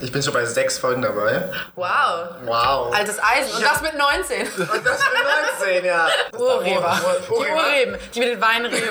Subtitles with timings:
[0.00, 1.50] Ich bin schon bei sechs Folgen dabei.
[1.74, 2.28] Wow.
[2.44, 2.94] Wow.
[2.94, 3.56] Altes Eisen.
[3.56, 4.42] Und das mit 19.
[4.58, 6.06] Und das für 19, ja.
[6.38, 7.00] Urheber.
[7.26, 7.32] Die.
[7.32, 7.98] Urreben.
[8.14, 8.78] Die mit den Weinreben.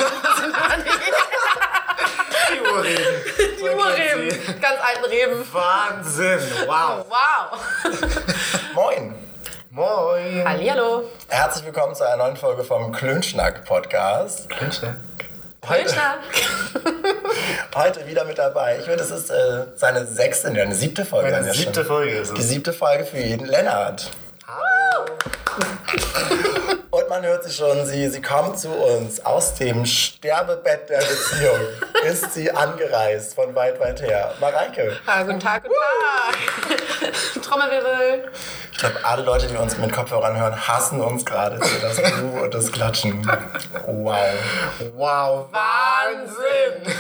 [2.50, 3.16] die, Die Urreben.
[3.38, 4.62] die Urreben.
[4.62, 5.54] Ganz alten Reben.
[5.54, 6.40] Wahnsinn.
[6.66, 7.06] Wow.
[7.08, 7.60] Wow.
[8.74, 9.16] Moin!
[9.70, 10.44] Moin.
[10.48, 11.04] Hallihallo.
[11.30, 14.50] Herzlich willkommen zu einer neuen Folge vom Klönschnack-Podcast.
[14.50, 14.96] Klönschnack.
[14.96, 15.17] Klönschnack.
[17.76, 18.78] Heute wieder mit dabei.
[18.80, 21.32] Ich würde, es ist äh, seine sechste, nee, eine siebte Folge.
[21.32, 21.86] Meine siebte schon.
[21.86, 22.48] Folge ist Die es.
[22.50, 24.10] siebte Folge für jeden Lennart.
[25.58, 26.47] Und
[27.10, 31.60] man hört sie schon, sie, sie kommt zu uns aus dem Sterbebett der Beziehung.
[32.06, 34.34] ist sie angereist von weit, weit her.
[34.40, 34.98] Mareike.
[35.06, 35.76] Ah, guten Tag, guten
[37.02, 37.44] Tag.
[37.44, 38.32] Trommelwirbel.
[38.72, 42.44] Ich glaube, alle Leute, die uns mit Kopfhörern hören, hassen uns gerade für das Buh
[42.44, 43.26] und das Klatschen.
[43.86, 44.18] Wow.
[44.96, 45.48] Wow.
[45.52, 46.96] Wahnsinn.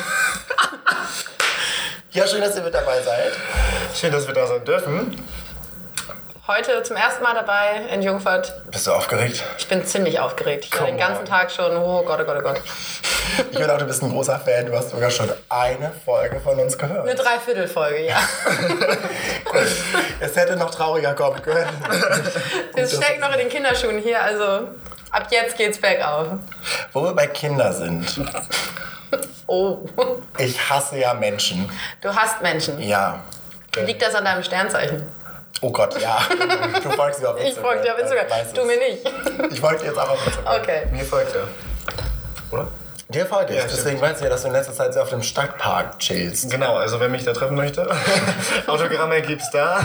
[2.11, 3.33] Ja, schön, dass ihr mit dabei seid.
[3.93, 5.23] Schön, dass wir da sein dürfen.
[6.47, 8.53] Heute zum ersten Mal dabei in Jungfurt.
[8.71, 9.43] Bist du aufgeregt?
[9.57, 10.63] Ich bin ziemlich aufgeregt.
[10.63, 11.25] Ich höre den Come ganzen on.
[11.25, 12.61] Tag schon, oh Gott, oh Gott, oh Gott.
[13.51, 14.65] Ich höre auch, du bist ein großer Fan.
[14.65, 17.05] Du hast sogar schon eine Folge von uns gehört.
[17.05, 18.15] Eine Dreiviertelfolge, ja.
[20.21, 21.67] Es hätte noch trauriger kommen können.
[22.75, 24.69] Es steckt noch in den Kinderschuhen hier, also
[25.11, 26.27] ab jetzt geht's bergauf.
[26.93, 28.21] Wo wir bei Kindern sind.
[29.47, 29.79] Oh,
[30.37, 31.69] Ich hasse ja Menschen.
[31.99, 32.81] du hast Menschen.
[32.81, 33.19] Ja.
[33.85, 35.05] Liegt das an deinem Sternzeichen?
[35.61, 36.19] Oh Gott, ja.
[36.83, 37.71] Du folgst mir auf Ich Instagram.
[37.71, 38.29] folge dir auf Instagram.
[38.29, 39.11] Weißt Du mir nicht.
[39.51, 40.61] Ich folge dir jetzt auch auf Instagram.
[40.61, 40.81] Okay.
[40.91, 41.47] Mir folgt er.
[42.51, 42.67] Oder?
[43.09, 43.59] Dir folge ich.
[43.59, 43.65] Ja.
[43.65, 46.51] Deswegen weißt du ja, dass du in letzter Zeit sehr auf dem Stadtpark chillst.
[46.51, 47.89] Genau, also wer mich da treffen möchte,
[48.67, 49.79] Autogramme gibt's da.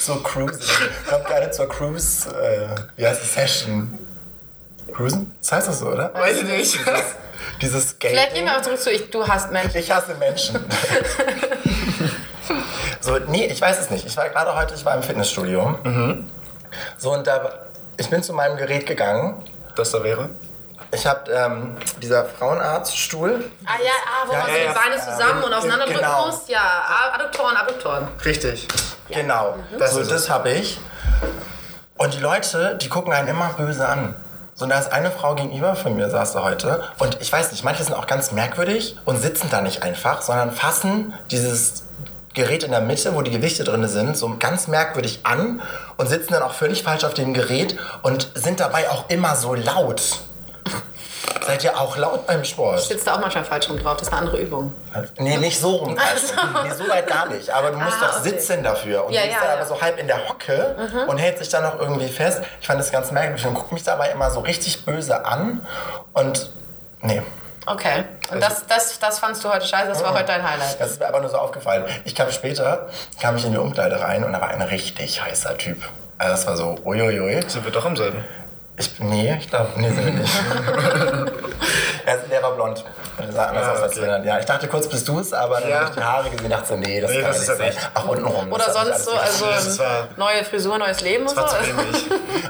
[0.00, 0.62] So Cruisen.
[1.08, 3.98] Kommt gerne zur Cruise, äh, wie heißt es, Session.
[4.94, 5.34] Cruisen?
[5.40, 6.14] Das heißt das so, oder?
[6.14, 6.78] Weiß ich nicht.
[7.60, 8.16] Dieses Skating.
[8.16, 9.76] Vielleicht gehen wir auch zurück zu ich, du hast Menschen.
[9.78, 10.64] Ich hasse Menschen.
[13.00, 14.06] so, nee, ich weiß es nicht.
[14.06, 15.78] Ich war gerade heute, ich war im Fitnessstudio.
[16.98, 17.40] So, und da,
[17.96, 19.42] ich bin zu meinem Gerät gegangen.
[19.76, 20.28] Das da wäre?
[20.92, 23.50] Ich habe ähm, dieser Frauenarztstuhl.
[23.64, 24.72] Ah ja, ah, wo Ja, man so ja, die ja.
[24.72, 26.26] Beine zusammen und auseinanderdrücken Genau.
[26.26, 26.48] muss?
[26.48, 26.82] Ja,
[27.14, 28.08] Adduktoren, Adduktoren.
[28.24, 28.66] Richtig.
[29.08, 30.80] Genau, Das so das habe ich.
[31.96, 34.14] Und die Leute, die gucken einen immer böse an.
[34.54, 36.82] So, und da ist eine Frau gegenüber von mir, saß da heute.
[36.98, 40.50] Und ich weiß nicht, manche sind auch ganz merkwürdig und sitzen da nicht einfach, sondern
[40.50, 41.84] fassen dieses
[42.40, 45.60] Gerät in der Mitte, wo die Gewichte drin sind, so ganz merkwürdig an
[45.96, 49.54] und sitzen dann auch völlig falsch auf dem Gerät und sind dabei auch immer so
[49.54, 50.02] laut.
[51.46, 52.80] Seid ihr auch laut beim Sport?
[52.80, 54.72] Sitzt da auch manchmal falsch rum drauf, das ist eine andere Übung.
[55.18, 55.96] Nee, nicht so rum.
[55.98, 56.34] Also,
[56.64, 57.50] nee, so weit gar nicht.
[57.50, 58.30] Aber du musst Ah, doch okay.
[58.30, 59.04] sitzen dafür.
[59.06, 59.62] Und Ja, du bist ja, dann ja.
[59.64, 60.76] aber so halb in der Hocke
[61.08, 62.42] und hält sich dann noch irgendwie fest.
[62.60, 65.66] Ich fand das ganz merkwürdig und guckt mich dabei immer so richtig böse an.
[66.12, 66.50] Und
[67.02, 67.22] nee,
[67.66, 68.04] Okay.
[68.32, 70.80] Und das, das, das fandst du heute scheiße, das war heute dein Highlight.
[70.80, 71.84] das ist mir aber nur so aufgefallen.
[72.04, 72.88] Ich kam später,
[73.20, 75.82] kam ich in die Umkleide rein und da war ein richtig heißer Typ.
[76.18, 77.40] Also das war so, uiuiui.
[77.48, 78.24] Sind wir doch am selben?
[78.80, 80.32] Ich, nee, ich glaube, nee, sind wir nicht.
[82.06, 82.84] er, der war blond.
[83.18, 84.00] Der sah anders Ah, aus als okay.
[84.00, 84.24] Lennart.
[84.24, 85.76] Ja, ich dachte kurz, bist du es, aber dann Ja.
[85.80, 87.58] habe ich die Haare gesehen und dachte so, nee, das Nee, kann das ja ist
[87.60, 87.90] nicht ja sein.
[87.94, 88.52] Ach, untenrum.
[88.52, 89.84] Oder das hat sich sonst so, also
[90.16, 91.56] neue Frisur, neues Leben und Das so.
[91.58, 92.04] war zu ähnlich.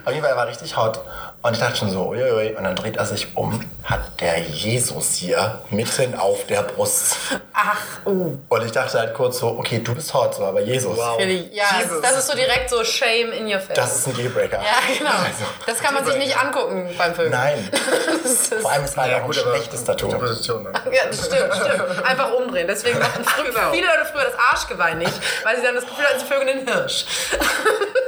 [0.04, 1.00] Auf jeden Fall, er war richtig hot.
[1.42, 2.54] Und ich dachte schon so, uiuiui.
[2.54, 7.16] Und dann dreht er sich um, hat der Jesus hier mitten auf der Brust.
[7.54, 7.76] Ach,
[8.06, 8.36] uh.
[8.48, 10.96] Und ich dachte halt kurz so, okay, du bist hot, so, aber Jesus.
[10.98, 11.16] Wow.
[11.18, 12.02] Die, ja, Jesus.
[12.02, 13.74] das ist so direkt so Shame in your face.
[13.74, 14.58] Das ist ein Dealbreaker.
[14.58, 15.10] ja, genau.
[15.20, 17.30] Also, Das kann man sich nicht angucken beim Film.
[17.30, 17.68] Nein.
[18.60, 20.06] Vor allem, es war ja, auch ein schlechtes Tattoo.
[20.06, 20.62] Gute Position.
[20.62, 20.72] Ne?
[20.92, 22.04] ja, das stimmt, stimmt.
[22.06, 22.66] Einfach umdrehen.
[22.68, 23.72] Deswegen machen Genau.
[23.72, 25.12] viele Leute früher das Arschgeweih nicht,
[25.44, 27.04] weil sie dann das Gefühl hatten, sie vögeln den Hirsch.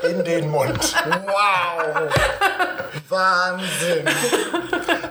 [0.09, 0.95] In den Mund.
[1.27, 2.13] Wow.
[3.09, 4.09] Wahnsinn.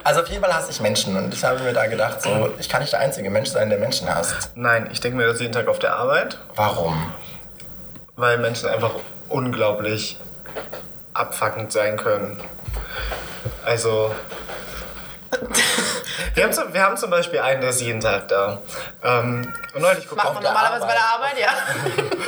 [0.04, 1.16] Also auf jeden Fall hasse ich Menschen.
[1.16, 3.80] Und ich habe mir da gedacht, so, ich kann nicht der einzige Mensch sein, der
[3.80, 4.52] Menschen hasst.
[4.56, 7.14] Nein, ich denke mir das jeden Tag auf der Arbeit, Warum?
[8.16, 8.92] weil Menschen einfach
[9.30, 10.20] unglaublich
[11.14, 12.40] abfuckend sein können.
[13.66, 14.14] Also.
[16.34, 18.60] Wir haben, zum, wir haben zum Beispiel einen, der ist jeden Tag da.
[19.04, 21.50] Ähm, und neulich guckt Macht man normalerweise bei der Arbeit, ja.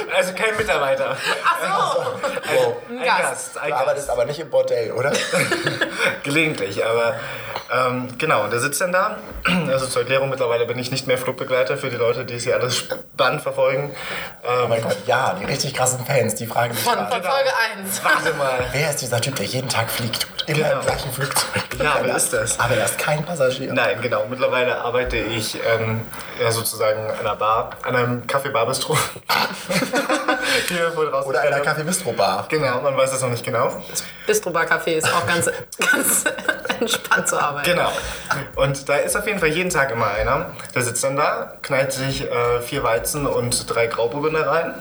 [0.16, 1.16] Also kein Mitarbeiter.
[1.46, 1.58] Ach
[1.96, 2.02] so.
[2.54, 2.76] Wow.
[2.90, 3.20] Ein Gast.
[3.22, 3.58] Gast.
[3.58, 3.82] Ein Du Gast.
[3.82, 5.12] arbeitest aber nicht im Bordell, oder?
[6.24, 7.16] Gelegentlich, aber
[7.74, 9.18] ähm, genau, der sitzt dann da.
[9.70, 12.56] Also zur Erklärung, mittlerweile bin ich nicht mehr Flugbegleiter für die Leute, die es hier
[12.56, 13.96] alles spannend verfolgen.
[14.44, 17.50] Oh Ähm, mein Gott, ja, die richtig krassen Fans, die fragen sich Von, von Folge
[17.78, 18.04] 1.
[18.04, 18.66] warte mal.
[18.72, 20.28] wer ist dieser Typ, der jeden Tag fliegt?
[20.48, 20.80] Immer Genau.
[20.80, 21.64] im gleichen Flugzeug.
[21.82, 22.60] Ja, wer ist das?
[22.60, 23.74] Aber er ist kein Passagier.
[23.74, 24.26] Nein, genau.
[24.30, 26.02] Mittlerweile arbeite ich ähm,
[26.42, 28.98] ja, sozusagen an einer Bar, an einem Café Barbistro.
[30.70, 31.64] die wir vorhin Oder einer rausgestellt haben.
[31.64, 32.46] Kaffee Bistro Bar.
[32.50, 33.84] Genau, man weiß es noch nicht genau.
[34.28, 35.46] Bistro Bar Café ist auch ganz,
[35.92, 36.24] ganz
[36.80, 37.70] entspannt zu arbeiten.
[37.72, 37.92] Genau.
[38.56, 40.52] Und da ist auf jeden Fall jeden Tag immer einer.
[40.76, 44.76] Der sitzt dann da, knallt sich äh, vier Weizen und drei Grauburgunder rein.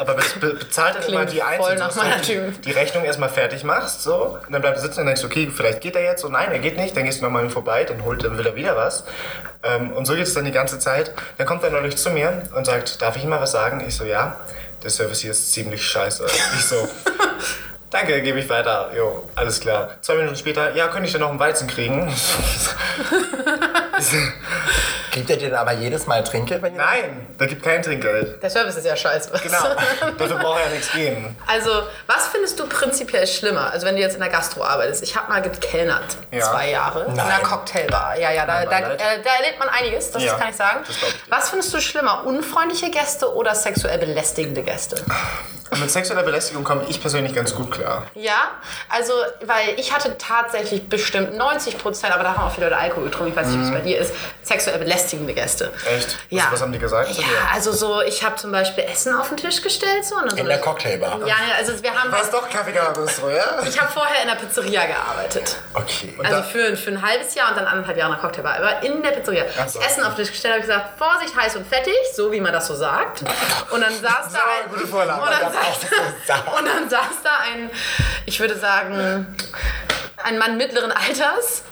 [0.00, 3.04] Aber be be bezahlt dann immer die voll einzeln, nach dass du meiner die, Rechnung
[3.04, 4.02] erstmal fertig machst.
[4.02, 4.38] So.
[4.46, 6.24] Und dann bleibst du sitzen und denkst, okay, vielleicht geht er jetzt.
[6.24, 6.96] Und nein, er geht nicht.
[6.96, 9.04] Dann gehst du nochmal vorbei, dann holt, dann will er wieder was.
[9.64, 11.12] Ähm, und so geht es dann die ganze Zeit.
[11.36, 13.82] Dann kommt er neulich zu mir und sagt, darf ich ihm mal was sagen?
[13.86, 14.36] Ich so, ja.
[14.84, 16.24] Der Service hier ist ziemlich scheiße.
[16.54, 16.76] Ich so,
[17.90, 18.90] Danke, gebe ich weiter.
[18.94, 19.90] Jo, alles klar.
[20.02, 22.12] Zwei Minuten später, ja, könnte ich denn noch einen Weizen kriegen?
[25.10, 26.62] Kriegt ihr denn aber jedes Mal Trinkgeld?
[26.62, 28.42] Wenn Nein, da gibt kein Trinkgeld.
[28.42, 29.30] Der Service ist ja scheiße.
[29.42, 29.58] Genau,
[30.18, 31.34] dafür braucht er ja nichts geben.
[31.46, 31.70] Also,
[32.06, 33.72] was findest du prinzipiell schlimmer?
[33.72, 35.02] Also, wenn du jetzt in der Gastro arbeitest.
[35.02, 36.40] Ich habe mal gekellnert, Ja.
[36.42, 37.42] zwei Jahre, in einer Nein.
[37.42, 38.18] Cocktailbar.
[38.18, 40.80] Ja, ja, da, da, äh, da erlebt man einiges, das Ja, kann ich sagen.
[40.88, 40.98] ich.
[41.30, 45.02] Was findest du schlimmer, unfreundliche Gäste oder sexuell belästigende Gäste?
[45.70, 48.06] Und mit sexueller Belästigung komme ich persönlich ganz gut klar.
[48.14, 48.52] Ja,
[48.88, 49.12] also,
[49.44, 53.32] weil ich hatte tatsächlich bestimmt 90 Prozent, aber da haben auch viele Leute Alkohol getrunken,
[53.32, 55.72] ich weiß nicht, wie es bei dir ist, sexuell belästigende Gäste.
[55.96, 56.16] Echt?
[56.30, 56.44] Ja.
[56.46, 57.14] Was, was haben die gesagt?
[57.14, 57.34] zu Ja, dir?
[57.54, 60.04] also so, ich habe zum Beispiel Essen auf den Tisch gestellt.
[60.04, 61.20] So, In so der Cocktailbar.
[61.26, 62.10] Ja, also wir haben...
[62.12, 63.62] War es doch Kaffeegarabistro, ja?
[63.68, 65.56] Ich habe vorher in der Pizzeria gearbeitet.
[65.74, 66.14] Okay.
[66.22, 68.56] Also für, für ein halbes Jahr und dann anderthalb Jahre in der Cocktailbar.
[68.56, 69.44] Aber in der Pizzeria.
[69.60, 69.80] Ach so.
[69.80, 72.52] Essen auf den Tisch gestellt, habe ich gesagt, Vorsicht, heiß und fettig, so wie man
[72.52, 73.22] das so sagt.
[73.70, 74.70] Und dann saß da ein...
[74.70, 75.20] gute Vorlage.
[75.20, 77.70] Und dann, Auch und dann saß da ein,
[78.26, 79.26] ich würde sagen,
[80.22, 81.62] ein Mann mittleren Alters,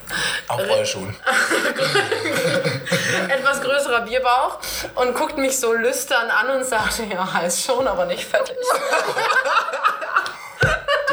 [0.48, 1.16] Auf Rollschuhen.
[3.28, 4.58] etwas größerer Bierbauch
[4.94, 8.56] und guckt mich so lüstern an und sagte, ja, heiß schon, aber nicht fettig.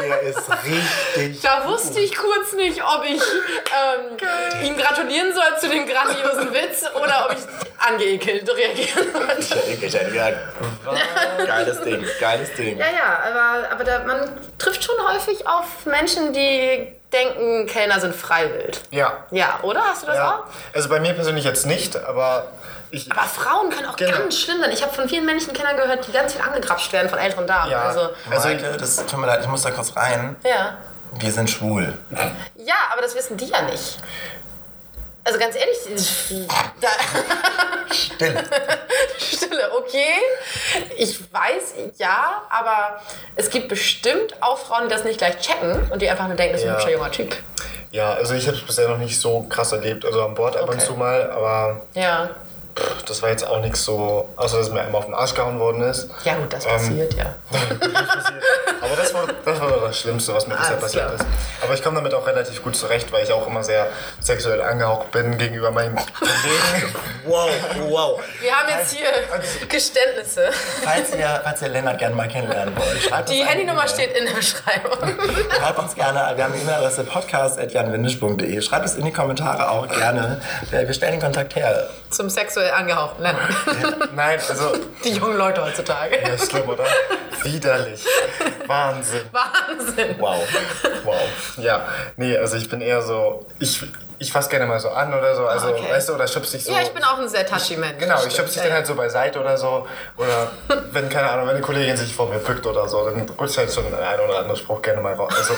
[0.04, 1.40] Der ist richtig.
[1.42, 6.84] Da wusste ich kurz nicht, ob ich ähm, ihm gratulieren soll zu dem grandiosen Witz
[6.94, 7.44] oder ob ich
[7.78, 9.58] angeekelt reagieren soll.
[9.68, 10.38] Ich hätte gesagt,
[11.46, 12.78] geiles Ding, geiles Ding.
[12.78, 18.14] Ja, ja, aber, aber da, man trifft schon häufig auf Menschen, die denken, Kellner sind
[18.14, 18.80] freiwillig.
[18.90, 19.24] Ja.
[19.30, 19.82] Ja, oder?
[19.82, 20.38] Hast du das ja.
[20.38, 20.44] auch?
[20.74, 22.48] Also bei mir persönlich jetzt nicht, aber
[22.94, 23.10] ich.
[23.12, 24.12] Aber Frauen können auch Genau.
[24.18, 24.70] ganz schlimm sein.
[24.72, 27.70] Ich habe von vielen männlichen Kindern gehört, die ganz viel angegrapscht werden von älteren Damen.
[27.70, 27.82] Ja.
[27.82, 30.36] Also, Also- Maike, das tut mir leid, ich muss da kurz rein.
[30.44, 30.76] ja.
[31.16, 31.96] Wir sind schwul.
[32.56, 33.98] Ja, aber das wissen die ja nicht.
[35.22, 35.78] Also ganz ehrlich,
[36.80, 36.88] da,
[37.94, 38.36] Still.
[39.18, 40.12] Stille, okay.
[40.98, 43.00] Ich weiß, ja, aber
[43.36, 46.54] es gibt bestimmt auch Frauen, die das nicht gleich checken und die einfach nur denken,
[46.54, 46.78] das ist ein Ja.
[46.80, 47.36] hübscher junger Typ.
[47.92, 50.04] Ja, also ich habe es bisher noch nicht so krass erlebt.
[50.04, 50.84] Also an Bord ab und Okay.
[50.84, 52.30] zu mal, aber Ja.
[52.76, 54.28] Pff, das war jetzt auch nichts so.
[54.36, 56.08] Außer dass mir einmal auf den Arsch gehauen worden ist.
[56.24, 57.34] Ja, gut, das Ähm, passiert, ja.
[58.80, 61.14] Aber das war, das war das Schlimmste, was mir bisher passiert klar.
[61.14, 61.24] ist.
[61.62, 63.86] Aber ich komme damit auch relativ gut zurecht, weil ich auch immer sehr
[64.20, 66.94] sexuell angehaucht bin gegenüber meinen Kollegen.
[67.26, 67.48] Wow,
[67.88, 68.20] wow.
[68.42, 69.06] Wir haben jetzt hier
[69.66, 70.50] Geständnisse.
[70.82, 74.34] Falls ihr, falls ihr Lennart gerne mal kennenlernen wollt, schreibt Die Handynummer steht in der
[74.34, 74.92] Beschreibung.
[75.58, 78.60] Schreibt uns gerne, wir haben eine E-Mail-Adresse podcast.janwindisch.de.
[78.60, 80.38] Schreibt es in die Kommentare auch gerne.
[80.70, 81.88] Wir stellen den Kontakt her.
[82.10, 82.28] Zum
[82.64, 84.08] sexuell angehauchten Ländern.
[84.14, 84.72] Nein, also.
[85.04, 86.18] Die jungen Leute heutzutage.
[86.20, 86.84] Ja, ist schlimm, oder?
[87.42, 88.04] Widerlich.
[88.66, 89.22] Wahnsinn.
[89.32, 90.16] Wahnsinn.
[90.18, 90.42] Wow.
[91.04, 91.20] Wow.
[91.58, 93.46] Ja, nee, also ich bin eher so.
[93.58, 93.82] Ich,
[94.24, 95.46] ich fass gerne mal so an oder so.
[95.46, 95.84] Also, Okay.
[95.90, 96.72] weißt du, oder schubst dich so.
[96.72, 97.98] Ja, ich bin auch ein sehr touchy Mensch.
[97.98, 99.86] Genau, ich schubse dich dann halt so beiseite oder so.
[100.16, 100.50] Oder
[100.92, 103.72] wenn, keine Ahnung, wenn eine Kollegin sich vor mir bückt oder so, dann rutscht halt
[103.72, 105.32] schon ein oder andere Spruch gerne mal raus.
[105.36, 105.54] Also,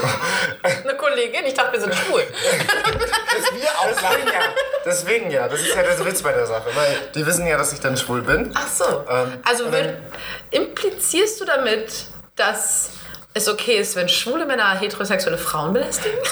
[0.63, 2.23] Eine Kollegin, ich dachte, wir sind schwul.
[3.53, 4.41] Wir auch deswegen ja.
[4.85, 5.49] Deswegen ja.
[5.49, 6.65] Das ist ja der Witz bei der Sache.
[6.75, 8.53] Weil die wissen ja, dass ich dann schwul bin.
[8.55, 9.05] Ach so.
[9.09, 9.97] Ähm, also will,
[10.51, 12.91] implizierst du damit, dass
[13.35, 16.19] es okay ist, wenn schwule Männer heterosexuelle Frauen belästigen?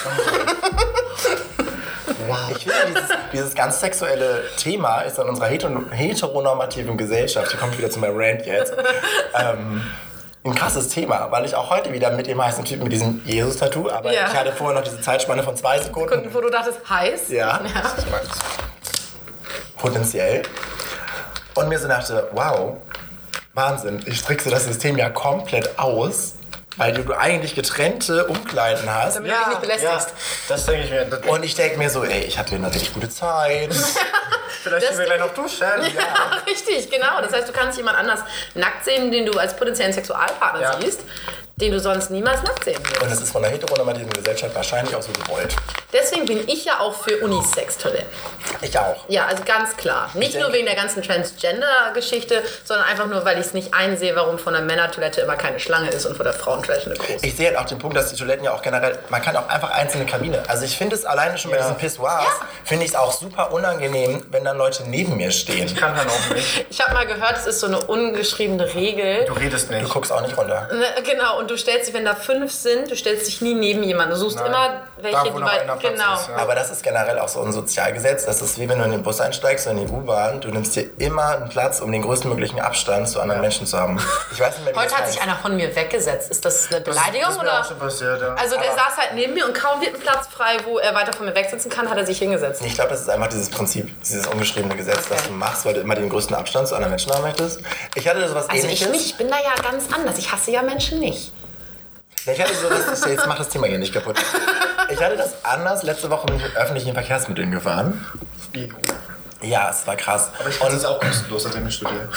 [2.51, 7.71] Ich finde, dieses, dieses ganz sexuelle Thema ist in unserer heter- heteronormativen Gesellschaft, hier komme
[7.73, 8.73] ich wieder zu meinem Rant jetzt,
[9.33, 9.81] ähm,
[10.43, 13.89] ein krasses Thema, weil ich auch heute wieder mit dem heißen Typen mit diesem Jesus-Tattoo,
[13.89, 14.27] aber Ja.
[14.27, 16.07] ich hatte vorher noch diese Zeitspanne von zwei Sekunden.
[16.09, 17.29] Kunden, wo du dachtest, heiß?
[17.29, 17.59] Ja,
[19.77, 20.43] potenziell.
[21.55, 22.73] Und mir so dachte, wow,
[23.53, 26.33] Wahnsinn, ich trickse das System ja komplett aus,
[26.77, 29.15] weil du eigentlich getrennte Umkleiden hast.
[29.17, 30.13] Damit du dich nicht belästigst.
[30.49, 31.29] das denke ich mir.
[31.31, 33.73] Und ich denke mir so, ey, ich hatte richtig gute Zeit.
[34.63, 35.65] vielleicht gehen wir gleich noch duschen.
[35.95, 37.21] Ja, richtig, genau.
[37.21, 38.19] Das heißt, du kannst jemand anders
[38.53, 40.79] nackt sehen, den du als potenziellen Sexualpartner Ja.
[40.81, 41.01] siehst.
[41.57, 43.01] Den du sonst niemals nackt sehen würdest.
[43.01, 45.55] Und das ist von der heteronormativen Gesellschaft wahrscheinlich auch so gewollt.
[45.93, 48.05] Deswegen bin ich ja auch für Unisex-Toiletten.
[48.61, 49.05] Ich auch.
[49.07, 50.09] Ja, also ganz klar.
[50.15, 54.37] Nicht nur wegen der ganzen Transgender-Geschichte, sondern einfach nur, weil ich es nicht einsehe, warum
[54.37, 57.25] von der Männertoilette immer keine Schlange ist und von der Frauentoilette eine große.
[57.25, 59.47] Ich sehe halt auch den Punkt, dass die Toiletten ja auch generell, man kann auch
[59.47, 60.43] einfach einzelne Kabine.
[60.49, 61.63] Also ich finde es alleine schon bei Ja.
[61.63, 62.47] diesen Pissoirs, Ja.
[62.65, 65.65] finde ich es auch super unangenehm, wenn dann Leute neben mir stehen.
[65.67, 66.65] Ich kann dann auch nicht.
[66.69, 69.25] Ich habe mal gehört, es ist so eine ungeschriebene Regel.
[69.25, 69.83] Du redest nicht.
[69.85, 70.67] Du guckst auch nicht runter.
[70.73, 73.83] Ne, Genau, und du stellst dich, wenn da fünf sind, du stellst dich nie neben
[73.83, 74.11] jemanden.
[74.15, 74.47] Du suchst Nein.
[74.47, 75.61] immer welche, Da, wo die noch bei.
[75.61, 76.13] einer Platz Genau.
[76.15, 76.35] ist, ja.
[76.37, 78.25] Aber das ist generell auch so ein Sozialgesetz.
[78.25, 80.41] Das ist wie wenn du in den Bus einsteigst oder in die U-Bahn.
[80.41, 83.99] Du nimmst dir immer einen Platz, um den größtmöglichen Abstand zu anderen Menschen zu haben.
[84.31, 86.31] Ich weiß nicht mehr, Heute das hat sich einer von mir weggesetzt.
[86.31, 87.59] Ist das eine Das- Beleidigung das ist mir oder?
[87.61, 88.33] auch schon passiert, ja.
[88.33, 90.95] Also der Aber- saß halt neben mir und kaum wird ein Platz frei, wo er
[90.95, 92.61] weiter von mir wegsitzen kann, hat er sich hingesetzt.
[92.65, 95.27] Ich glaube, das ist einfach dieses Prinzip, dieses ungeschriebene Gesetz, das Okay.
[95.27, 97.59] du machst, weil du immer den größten Abstand zu anderen Menschen haben möchtest.
[97.93, 98.89] Ich hatte sowas Also ich ähnliches.
[98.89, 100.17] nicht, ich bin da ja ganz anders.
[100.17, 101.31] Ich hasse ja Menschen nicht.
[102.27, 104.15] Ich hatte so das, jetzt macht das Thema hier nicht kaputt.
[104.89, 105.83] Ich hatte das anders.
[105.83, 108.03] Letzte Woche bin ich mit öffentlichen Verkehrsmitteln gefahren.
[109.41, 110.31] Ja, es war krass.
[110.39, 112.09] Aber ich finde es auch kostenlos, seitdem ich studiere.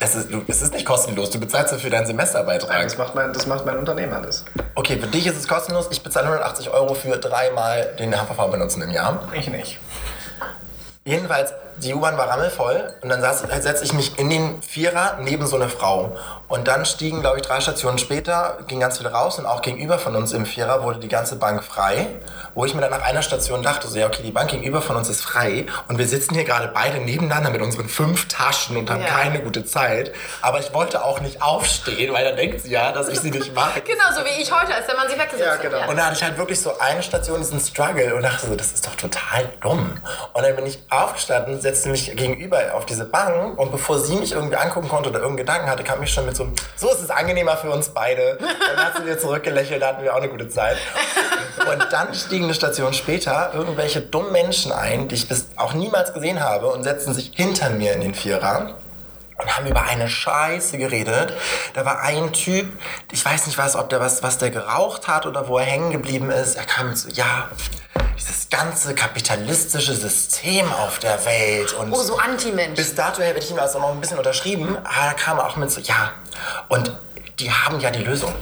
[0.00, 1.30] Es ist, du, es ist nicht kostenlos.
[1.30, 2.82] Du bezahlst dafür deinen Nein, Semesterbeitrag.
[2.84, 4.44] das macht mein, das macht mein Unternehmen alles.
[4.74, 5.88] Okay, für dich ist es kostenlos.
[5.90, 9.26] Ich bezahle 180 Euro für dreimal den HVV benutzen im Jahr.
[9.32, 9.78] Ich nicht.
[11.04, 15.46] Jedenfalls, die U-Bahn war rammelvoll und dann saß- setzte ich mich in den Vierer neben
[15.46, 16.16] so eine Frau.
[16.48, 19.98] Und dann stiegen, glaube ich, drei Stationen später, ging ganz viel raus und auch gegenüber
[19.98, 22.06] von uns im Vierer wurde die ganze Bank frei.
[22.54, 24.96] Wo ich mir dann nach einer Station dachte, so, ja, okay, die Bank gegenüber von
[24.96, 28.90] uns ist frei und wir sitzen hier gerade beide nebeneinander mit unseren fünf Taschen und
[28.90, 29.08] haben Ja.
[29.08, 30.12] keine gute Zeit.
[30.42, 33.54] Aber ich wollte auch nicht aufstehen, weil dann denkt sie ja, dass ich sie nicht
[33.54, 33.84] mag.
[33.84, 35.62] Genauso wie ich heute, als der Mann sich weggesetzt Ja, hat.
[35.62, 35.88] genau.
[35.90, 38.72] Und da hatte ich halt wirklich so eine Station diesen Struggle und dachte so, das
[38.72, 39.92] ist doch total dumm.
[40.32, 44.32] Und dann bin ich aufgestanden, setzte mich gegenüber auf diese Bank und bevor sie mich
[44.32, 47.02] irgendwie angucken konnte oder irgendeinen Gedanken hatte, kam ich schon mit so, einem, so ist
[47.02, 48.38] es angenehmer für uns beide.
[48.38, 50.78] Dann hat sie mir zurückgelächelt, da hatten wir auch eine gute Zeit.
[51.70, 56.14] Und dann stiegen eine Station später irgendwelche dummen Menschen ein, die ich bis auch niemals
[56.14, 58.74] gesehen habe und setzten sich hinter mir in den Vierer
[59.36, 61.34] und haben über eine Scheiße geredet.
[61.74, 62.66] Da war ein Typ,
[63.12, 65.90] ich weiß nicht was, ob der was, was der geraucht hat oder wo er hängen
[65.90, 66.56] geblieben ist.
[66.56, 67.48] Er kam so, ja,
[68.18, 72.76] dieses ganze kapitalistische System auf der Welt und Oh, so Anti-Mensch.
[72.76, 75.46] bis dato hätte ich ihm das auch noch ein bisschen unterschrieben, aber da kam er
[75.46, 76.12] auch mit so, ja,
[76.68, 76.92] und
[77.38, 78.34] die haben ja die Lösung.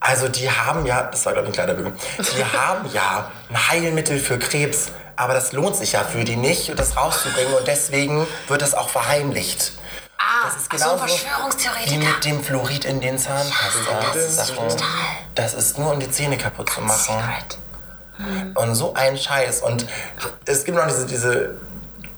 [0.00, 3.68] Also die haben ja, das war glaube ich ein kleiner Bügel, die haben ja ein
[3.68, 8.26] Heilmittel für Krebs, aber das lohnt sich ja für die nicht, das rauszubringen und deswegen
[8.48, 9.72] wird das auch verheimlicht.
[10.18, 11.90] Ah, Das ist ach so, genau Verschwörungstheoretiker.
[11.90, 14.00] Wie mit dem Fluorid in den Zahnpasta.
[14.14, 14.84] das Das, ist
[15.34, 16.98] das ist nur um die Zähne kaputt zu machen.
[17.00, 17.58] Secret.
[18.54, 19.62] Und so ein Scheiß.
[19.62, 19.86] Und
[20.46, 21.54] es gibt noch diese, diese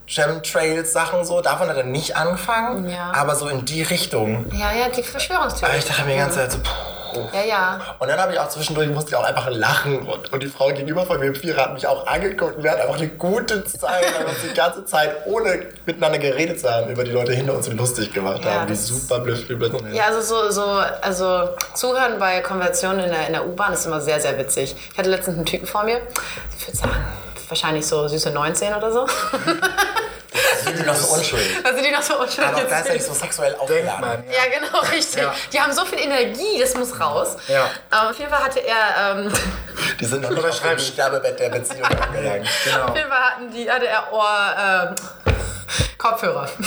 [0.07, 3.13] Chemtrails-Sachen so, davon hat er nicht angefangen, Ja.
[3.15, 4.47] aber so in die Richtung.
[4.53, 5.79] Ja, ja, die Aber Verschwörungstheoretiker.
[5.79, 6.59] ich dachte mir die ganze Zeit so,
[7.21, 7.37] puh.
[7.37, 7.81] Ja, ja.
[7.99, 10.07] Und dann habe ich auch zwischendurch, musste ich auch einfach lachen.
[10.07, 12.57] Und, und die Frau gegenüber von mir im Vierer hat mich auch angeguckt.
[12.57, 16.19] Und wir hatten einfach eine gute Zeit, weil wir uns die ganze Zeit, ohne miteinander
[16.19, 19.37] geredet zu haben, über die Leute hinter uns lustig gemacht Ja, haben, die super blöd.
[19.93, 20.65] Ja, also so, so,
[21.03, 24.75] also zuhören bei Konversionen in der, in der U-Bahn ist immer sehr, sehr witzig.
[24.93, 26.01] Ich hatte letztens einen Typen vor mir,
[26.59, 26.97] ich würde sagen,
[27.49, 29.07] wahrscheinlich so süße 19 oder so.
[30.65, 31.59] sind die noch so unschuldig.
[31.63, 32.53] Da sind die noch so unschuldig.
[32.53, 34.01] Aber auch gleichzeitig so sexuell Denkt aufgeladen.
[34.01, 34.25] man.
[34.31, 35.23] Ja, genau, richtig.
[35.23, 35.35] Ja.
[35.53, 37.37] Die haben so viel Energie, das muss raus.
[37.49, 37.71] Ja.
[37.91, 39.33] Aber auf jeden Fall hatte er, ähm,
[40.01, 42.47] Die sind noch nicht auf dem Sterbebett der Beziehung angelangt.
[42.65, 42.85] Genau.
[42.87, 44.95] auf jeden Fall hatten die, hatte er Ohr, ähm,
[45.99, 46.49] Kopfhörer.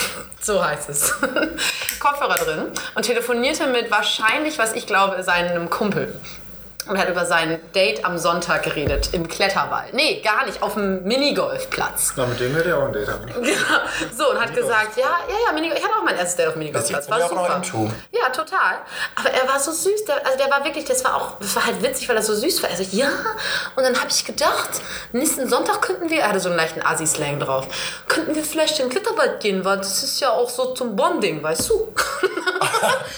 [0.42, 1.14] So heißt es.
[2.00, 6.18] Kopfhörer drin und telefonierte mit wahrscheinlich, was ich glaube, seinem Kumpel.
[6.90, 9.94] Und hat über sein Date am Sonntag geredet im Kletterwald.
[9.94, 12.14] Nee, gar nicht, auf dem Minigolfplatz.
[12.16, 13.26] Na, mit dem hätte er auch ein Date haben.
[13.50, 13.80] Genau.
[14.18, 15.80] So, und hat gesagt, ja, ja, ja, Minigolf.
[15.80, 17.10] Ich hatte auch mein erstes Date auf dem Minigolfplatz.
[17.10, 17.92] War ja auch noch super.
[18.12, 18.80] Ja, total.
[19.16, 20.06] Aber er war so süß.
[20.06, 22.34] Der, also der war wirklich, das war auch, das war halt witzig, weil er so
[22.34, 22.70] süß war.
[22.70, 23.10] Er so, ja.
[23.76, 24.70] Und dann habe ich gedacht,
[25.12, 27.68] nächsten Sonntag könnten wir, er hatte so einen leichten Assi-Slang drauf,
[28.08, 31.44] könnten wir vielleicht in den Kletterwald gehen, weil das ist ja auch so zum Bonding,
[31.44, 31.94] weißt du?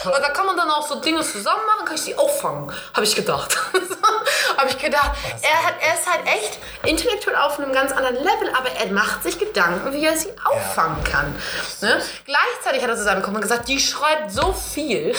[0.03, 3.05] weil da kann man dann auch so Dinge zusammen machen, kann ich sie auffangen, habe
[3.05, 3.57] ich gedacht.
[4.57, 8.51] habe ich gedacht, er, hat, er ist halt echt intellektuell auf einem ganz anderen Level,
[8.57, 11.35] aber er macht sich Gedanken, wie er sie auffangen kann.
[11.81, 12.01] Ne?
[12.25, 15.15] Gleichzeitig hat er zu seinem Kumpel gesagt, die schreibt so viel,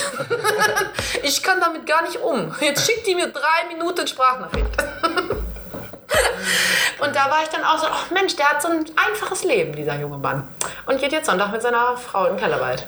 [1.22, 2.54] ich kann damit gar nicht um.
[2.60, 4.66] Jetzt schickt die mir drei Minuten Sprachnachricht.
[6.98, 9.74] Und da war ich dann auch so, ach Mensch, der hat so ein einfaches Leben,
[9.74, 10.46] dieser junge Mann.
[10.86, 12.86] Und geht jetzt Sonntag mit seiner Frau in den Kellerwald.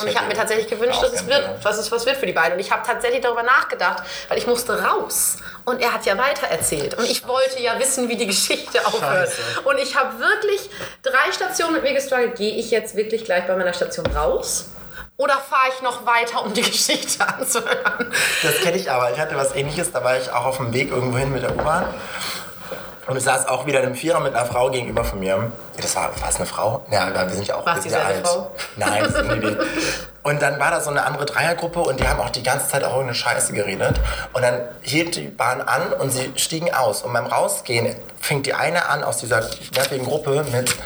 [0.00, 2.32] Und ich habe mir tatsächlich gewünscht, dass es, wird, dass es was wird für die
[2.32, 2.54] beiden.
[2.54, 5.36] Und ich habe tatsächlich darüber nachgedacht, weil ich musste raus.
[5.64, 6.94] Und er hat ja weiter erzählt.
[6.94, 9.30] Und ich wollte ja wissen, wie die Geschichte aufhört.
[9.30, 9.60] Scheiße.
[9.64, 10.70] Und ich habe wirklich
[11.02, 12.36] drei Stationen mit mir gestruggelt.
[12.36, 14.70] Gehe ich jetzt wirklich gleich bei meiner Station raus?
[15.16, 18.12] Oder fahre ich noch weiter, um die Geschichte anzuhören?
[18.42, 19.12] Das kenne ich aber.
[19.12, 21.52] Ich hatte was ähnliches, da war ich auch auf dem Weg irgendwo hin mit der
[21.52, 21.92] U-Bahn.
[23.06, 25.50] Und ich saß auch wieder in einem Vierer mit einer Frau gegenüber von mir.
[25.76, 26.86] Das war, war es eine Frau?
[26.90, 28.50] Ja, wir sind ja auch War es wir sind ja dieselbe Frau?
[28.76, 29.56] Nein, nee, nee.
[30.22, 32.84] Und dann war da so eine andere Dreiergruppe und die haben auch die ganze Zeit
[32.84, 33.98] auch irgendeine Scheiße geredet.
[34.32, 37.02] Und dann hielt die Bahn an und sie stiegen aus.
[37.02, 39.40] Und beim Rausgehen fing die eine an aus dieser
[39.74, 40.76] nervigen Gruppe mit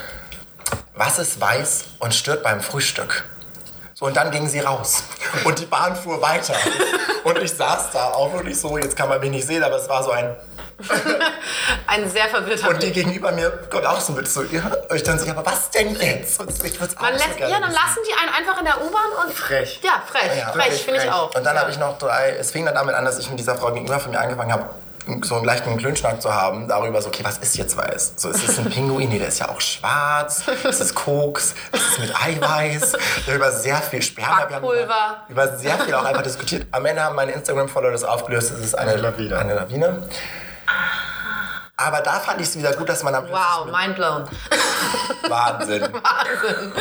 [0.95, 3.25] Was ist weiß und stört beim Frühstück?
[3.93, 5.05] So, und dann ging sie raus.
[5.45, 6.55] Und die Bahn fuhr weiter.
[7.25, 9.89] Und ich saß da auch wirklich so, jetzt kann man mich nicht sehen, aber es
[9.89, 10.35] war so ein.
[11.87, 13.05] Ein sehr verwirrter Und die Blick.
[13.05, 14.71] gegenüber mir Gott auch so mit so, ja.
[14.89, 16.39] Und ich dann so, ja, aber was denn jetzt?
[16.39, 17.75] Und ich würd's auch Man so gerne ja, dann wissen.
[17.75, 19.33] lassen die einen einfach in der U-Bahn und.
[19.35, 19.81] Frech.
[19.83, 20.37] Ja, frech.
[20.37, 21.15] Ja, frech, wirklich finde ich frech.
[21.15, 21.35] auch.
[21.35, 21.63] Und dann ja.
[21.63, 23.99] habe ich noch drei, es fing dann damit an, dass ich mit dieser Frau gegenüber
[23.99, 24.67] von mir angefangen habe,
[25.23, 28.15] so einen leichten Klönschnack zu haben, darüber so, okay, was ist jetzt weiß?
[28.17, 29.09] So, ist es ein Pinguin?
[29.09, 30.43] Nee, der ist ja auch schwarz.
[30.65, 31.55] Ist es Koks?
[31.73, 32.93] Ist es mit Eiweiß?
[33.33, 34.49] Über sehr viel Sperma.
[34.49, 34.65] Wir haben.
[34.65, 36.67] Über, über sehr viel auch einfach diskutiert.
[36.73, 38.51] Am Ende haben meine Instagram-Follower das aufgelöst.
[38.51, 39.39] Es ist eine, Eine Lawine.
[39.39, 40.09] Eine Lawine.
[40.69, 41.26] Ah.
[41.79, 44.25] Aber da fand ich es wieder gut, dass man dann Wow, mind blown.
[45.29, 45.83] Wahnsinn.
[45.83, 46.73] Wahnsinn.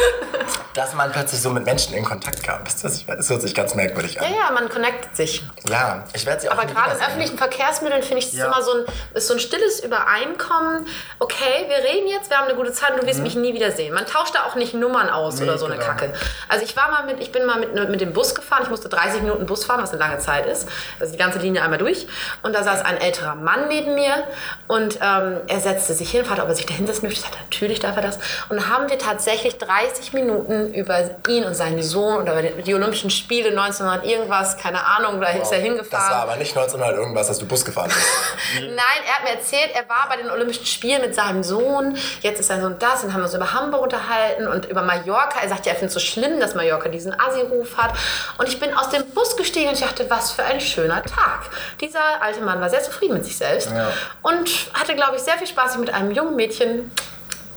[0.74, 2.64] Dass man plötzlich so mit Menschen in Kontakt kam.
[2.64, 4.32] Das, das, das hört sich ganz merkwürdig an.
[4.32, 5.44] Ja, ja, man connectet sich.
[5.68, 8.46] Ja, ich werde sie auch Aber gerade in öffentlichen Verkehrsmitteln finde ich es Ja.
[8.46, 10.86] immer so ein, ist so ein stilles Übereinkommen.
[11.20, 13.94] Okay, wir reden jetzt, wir haben eine gute Zeit und du wirst mich nie wiedersehen.
[13.94, 15.88] Man tauscht da auch nicht Nummern aus Nee, oder so eine genau.
[15.88, 16.14] Kacke.
[16.48, 18.62] Also ich war mal mit, ich bin mal mit, mit dem Bus gefahren.
[18.64, 20.70] Ich musste 30 Minuten Bus fahren, was eine lange Zeit ist.
[21.02, 22.08] Also die ganze Linie einmal durch.
[22.44, 24.26] Und da saß ein älterer Mann neben mir
[24.68, 27.20] und ähm, er setzte sich hin, fragte, ob er sich da hinsetzen möchte.
[27.20, 28.18] Ich sagte, natürlich darf er das.
[28.50, 32.74] Und dann haben wir tatsächlich 30 Minuten über ihn und seinen Sohn oder über die
[32.76, 35.90] Olympischen Spiele 1900 irgendwas, keine Ahnung, da ist er hingefahren.
[35.92, 38.08] Das war aber nicht 1900 irgendwas, dass du Bus gefahren bist.
[38.62, 41.98] Nein, er hat mir erzählt, er war bei den Olympischen Spielen mit seinem Sohn.
[42.22, 45.40] Jetzt ist sein Sohn das und haben uns über Hamburg unterhalten und über Mallorca.
[45.42, 47.94] Er sagt ja, er findet es so schlimm, dass Mallorca diesen Assi-Ruf hat.
[48.38, 51.50] Und ich bin aus dem Bus gestiegen und ich dachte, was für ein schöner Tag.
[51.82, 53.88] Dieser alte Mann war sehr zufrieden mit sich selbst Ja.
[54.22, 56.92] und hatte, glaube ich, sehr viel Spaß, sich mit einem jungen Mädchen,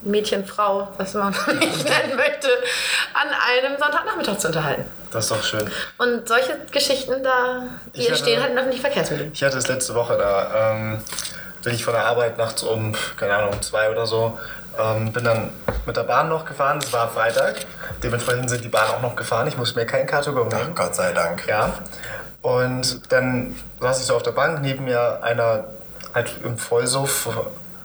[0.03, 2.49] Mädchen, Frau, was man nicht nennen möchte,
[3.15, 4.85] an einem Sonntagnachmittag zu unterhalten.
[5.11, 5.69] Das ist doch schön.
[5.99, 7.63] Und solche Geschichten, da,
[7.95, 9.31] die Ich hatte- entstehen halt in öffentlichen Verkehrsmitteln.
[9.33, 10.73] Ich hatte es letzte Woche da.
[10.73, 10.99] Ähm,
[11.65, 14.39] bin ich von der Arbeit nachts um, keine Ahnung, um zwei oder so.
[14.79, 15.51] Ähm, bin dann
[15.87, 16.79] mit der Bahn noch gefahren.
[16.81, 17.57] Es war Freitag.
[18.03, 19.49] Dementsprechend sind die Bahnen auch noch gefahren.
[19.49, 20.75] Ich musste mir kein Karton Ach, nehmen.
[20.77, 21.45] Gott sei Dank.
[21.49, 21.73] Ja.
[22.43, 25.65] Und dann saß ich so auf der Bank, neben mir einer
[26.19, 27.29] halt im Vollsuff,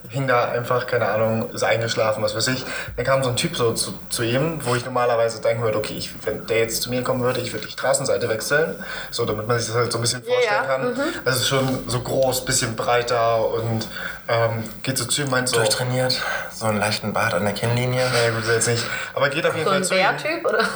[0.09, 2.63] hing da einfach, keine Ahnung, ist eingeschlafen, was weiß ich.
[2.97, 5.95] Dann kam so ein Typ so zu, zu ihm, wo ich normalerweise denken würde, okay,
[5.97, 8.75] ich, wenn der jetzt zu mir kommen würde, ich würde die Straßenseite wechseln,
[9.11, 10.95] so damit man sich das halt so ein bisschen vorstellen ja, kann.
[11.25, 13.87] Das ist schon so groß, bisschen breiter und
[14.27, 16.21] ähm, geht so zu ihm, meint so, Durchtrainiert,
[16.53, 18.07] so einen leichten Bart an der Kinnlinie.
[18.13, 18.83] naja gut, jetzt nicht,
[19.15, 20.01] aber geht auf jeden So Fall ein zu ihm.
[20.01, 20.63] Bärtyp, oder?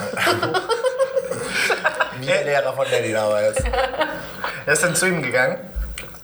[2.19, 3.57] Wie der Lehrer von Daddy damals.
[4.65, 5.59] Er ist dann zu ihm gegangen,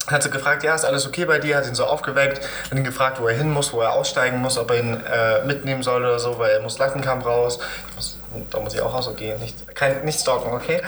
[0.07, 2.83] hat so gefragt, ja, ist alles okay bei dir, hat ihn so aufgeweckt, hat ihn
[2.83, 6.01] gefragt, wo er hin muss, wo er aussteigen muss, ob er ihn äh, mitnehmen soll
[6.01, 7.59] oder so, weil er muss Lattenkamp raus.
[7.95, 8.17] Muss,
[8.49, 10.81] da muss ich auch raus, okay, nicht, kein, nicht stalken, okay?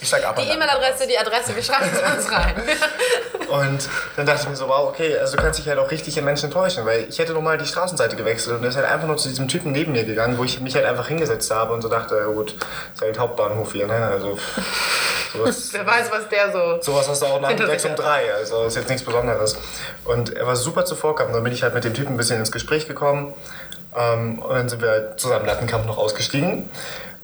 [0.00, 0.48] Ich steig ab Die.
[0.48, 2.54] E-Mail-Adresse, die Adresse, wir schreiben es uns rein.
[3.48, 6.16] Und dann dachte ich mir so, wow, okay, also du kannst dich halt auch richtig
[6.16, 9.06] in Menschen täuschen, weil ich hätte normal die Straßenseite gewechselt und er ist halt einfach
[9.06, 11.82] nur zu diesem Typen neben mir gegangen, wo ich mich halt einfach hingesetzt habe und
[11.82, 12.54] so dachte, ja gut,
[12.94, 14.38] ist halt Hauptbahnhof hier, ne, also
[15.34, 16.80] sowas, Wer weiß, was der so.
[16.80, 18.04] Sowas hast du auch Hinter nachmittags sich um hat.
[18.04, 19.58] drei, also ist jetzt nichts Besonderes.
[20.04, 21.34] Und er war super zuvorkommend.
[21.34, 23.32] Dann bin ich halt mit dem Typen ein bisschen ins Gespräch gekommen.
[23.96, 26.68] Ähm, und dann sind wir halt zusammen Lattenkampf noch ausgestiegen.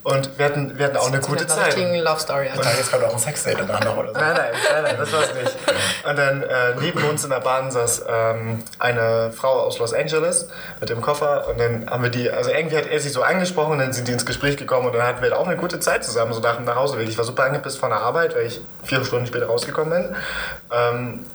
[0.02, 1.66] Und wir hatten, wir hatten auch eine gute Zeit.
[1.66, 2.48] Richtigen Love Story.
[2.54, 4.20] Und dann jetzt kommt auch ein Sexdate danach noch oder so.
[4.20, 5.56] Nein, nein, nein, nein, das war's nicht.
[6.08, 10.48] Und dann äh, neben uns in der Bahn saß ähm, eine Frau aus Los Angeles
[10.80, 13.72] mit dem Koffer und dann haben wir die, also irgendwie hat er sie so angesprochen
[13.72, 15.80] und dann sind die ins Gespräch gekommen und dann hatten wir halt auch eine gute
[15.80, 17.06] Zeit zusammen, so nach dem Nachhauseweg.
[17.06, 20.16] Ich war super angepisst von der Arbeit, weil ich vier Stunden später rausgekommen bin.
[20.72, 21.26] Ähm,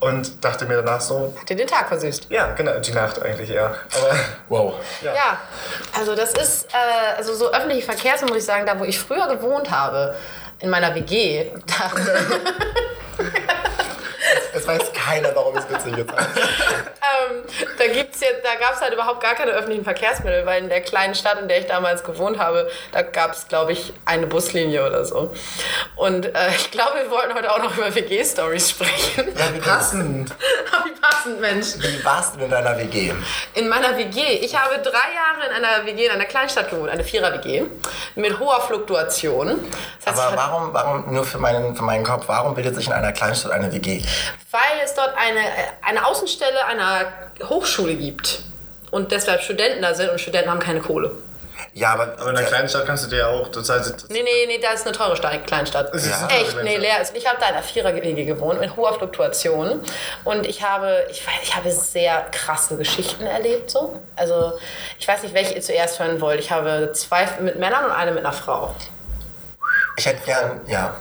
[0.00, 2.26] und dachte mir danach so, Hat dir den Tag versüßt.
[2.30, 3.74] ja, genau, die Nacht eigentlich eher.
[3.94, 4.16] Aber
[4.48, 4.74] Wow.
[5.02, 5.38] Ja,
[5.98, 9.26] also das ist, äh, also so öffentliche Verkehrsmittel, muss ich sagen, da wo ich früher
[9.28, 10.14] gewohnt habe,
[10.58, 11.90] in meiner WG, da,
[14.66, 16.10] Jetzt weiß keiner, warum es witzig ist.
[16.10, 17.42] ähm,
[17.78, 20.80] da gibt's jetzt, da gab es halt überhaupt gar keine öffentlichen Verkehrsmittel, weil in der
[20.80, 24.84] kleinen Stadt, in der ich damals gewohnt habe, da gab es, glaube ich, eine Buslinie
[24.84, 25.32] oder so.
[25.94, 29.28] Und äh, ich glaube, wir wollten heute auch noch über WG-Stories sprechen.
[29.38, 30.30] Ja, wie passend.
[30.84, 31.74] Wie passend, Mensch.
[31.78, 33.12] Wie warst du in deiner WG?
[33.54, 34.20] In meiner WG.
[34.40, 37.64] Ich habe drei Jahre in einer WG in einer Kleinstadt gewohnt, eine Vierer-WG,
[38.14, 39.58] mit hoher Fluktuation.
[40.04, 42.92] Das heißt, Aber warum, warum, nur für meinen, für meinen Kopf, warum bildet sich in
[42.92, 44.02] einer Kleinstadt eine WG?
[44.56, 45.40] weil es dort eine,
[45.82, 47.06] eine Außenstelle einer
[47.48, 48.40] Hochschule gibt
[48.90, 51.10] und deshalb Studenten da sind und Studenten haben keine Kohle.
[51.76, 53.82] Ja, aber, Aber in einer kleinen Stadt kannst du dir ja auch total.
[54.08, 55.94] Nee, nee, nee, da ist eine teure Stadt, Kleinstadt.
[55.94, 56.26] Ist Ja.
[56.26, 57.14] eine Echt, nee, leer ist.
[57.14, 59.82] Ich habe da in einer Vierer-WG gewohnt mit hoher Fluktuation.
[60.24, 64.00] Und ich habe, ich weiß, ich habe sehr krasse Geschichten erlebt, so.
[64.16, 64.54] Also,
[64.98, 66.40] ich weiß nicht, welche ihr zuerst hören wollt.
[66.40, 68.74] Ich habe zwei mit Männern und eine mit einer Frau.
[69.98, 70.96] ich hätte gern, ja.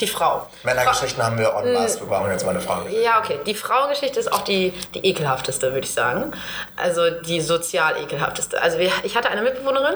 [0.00, 0.46] Die Frau.
[0.64, 1.72] Männergeschichten haben wir en Hm.
[1.74, 2.00] masse.
[2.00, 2.90] Wir brauchen jetzt mal eine Frage.
[3.00, 3.38] Ja, okay.
[3.46, 6.32] Die Frauengeschichte ist auch die, die ekelhafteste, würde ich sagen.
[6.76, 8.60] Also die sozial ekelhafteste.
[8.60, 9.94] Also wir, ich hatte eine Mitbewohnerin,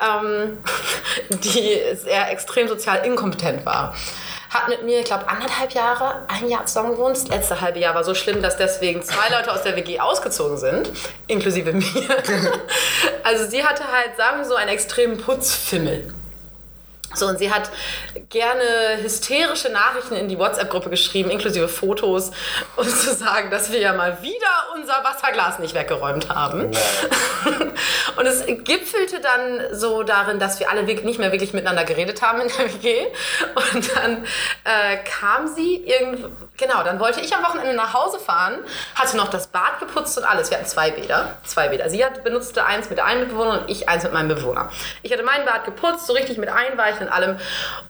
[0.00, 0.58] ähm,
[1.28, 3.94] die sehr extrem sozial inkompetent war.
[4.48, 7.14] Hat mit mir, ich glaube, anderthalb Jahre, ein Jahr zusammen gewohnt.
[7.18, 10.56] Das letzte halbe Jahr war so schlimm, dass deswegen zwei Leute aus der WG ausgezogen
[10.56, 10.90] sind,
[11.26, 11.84] inklusive mir.
[13.24, 16.14] Also sie hatte halt, sagen wir so, einen extremen Putzfimmel.
[17.18, 17.70] So, und sie hat
[18.28, 22.30] gerne hysterische Nachrichten in die WhatsApp-Gruppe geschrieben, inklusive Fotos,
[22.76, 24.36] um zu sagen, dass wir ja mal wieder
[24.76, 26.70] unser Wasserglas nicht weggeräumt haben.
[28.16, 32.40] und es gipfelte dann so darin, dass wir alle nicht mehr wirklich miteinander geredet haben
[32.40, 33.06] in der WG.
[33.74, 34.24] Und dann
[34.64, 38.58] äh, kam sie irgendwo, genau, dann wollte ich am Wochenende nach Hause fahren,
[38.94, 40.50] hatte noch das Bad geputzt und alles.
[40.50, 41.90] Wir hatten zwei Bäder, zwei Bäder.
[41.90, 44.70] Sie hat, benutzte eins mit einem Mitbewohner und ich eins mit meinem Bewohner.
[45.02, 47.38] Ich hatte mein Bad geputzt, so richtig mit Einweichen und allem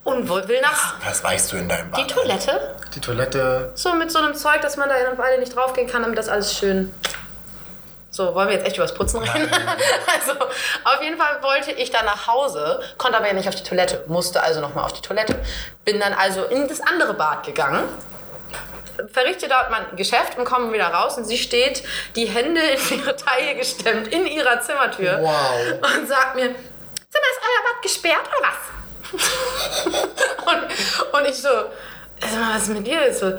[0.04, 2.00] und will nach Was weißt du in deinem Bad?
[2.00, 2.74] die Toilette.
[2.94, 3.72] Die Toilette.
[3.74, 6.18] So mit so einem Zeug, dass man da in eine Weile nicht draufgehen kann, damit
[6.18, 6.94] das alles schön.
[8.10, 9.48] So, wollen wir jetzt echt übers Putzen reden?
[10.18, 13.62] also, auf jeden Fall wollte ich dann nach Hause, konnte aber ja nicht auf die
[13.62, 15.36] Toilette, musste also nochmal auf die Toilette.
[15.84, 17.84] Bin dann also in das andere Bad gegangen,
[19.12, 21.84] verrichte dort mein Geschäft und komme wieder raus und sie steht,
[22.16, 25.96] die Hände in ihre Taille gestemmt, in ihrer Zimmertür Wow.
[25.98, 28.77] und sagt mir, Zimmer, ist euer Bad gesperrt oder was?
[29.12, 33.08] Und, und ich so, also was ist mit dir?
[33.08, 33.38] Ich so, ja,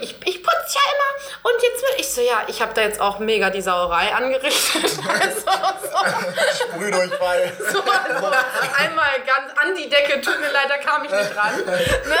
[0.00, 3.00] ich, ich putze ja immer und jetzt will ich so, ja, ich habe da jetzt
[3.00, 4.82] auch mega die Sauerei angerichtet.
[5.12, 7.52] Also, so, Sprühdurchfall.
[7.58, 8.26] so, also
[8.78, 11.56] einmal ganz an die Decke, tut mir leid, da kam ich nicht ran.
[11.64, 12.18] Ne?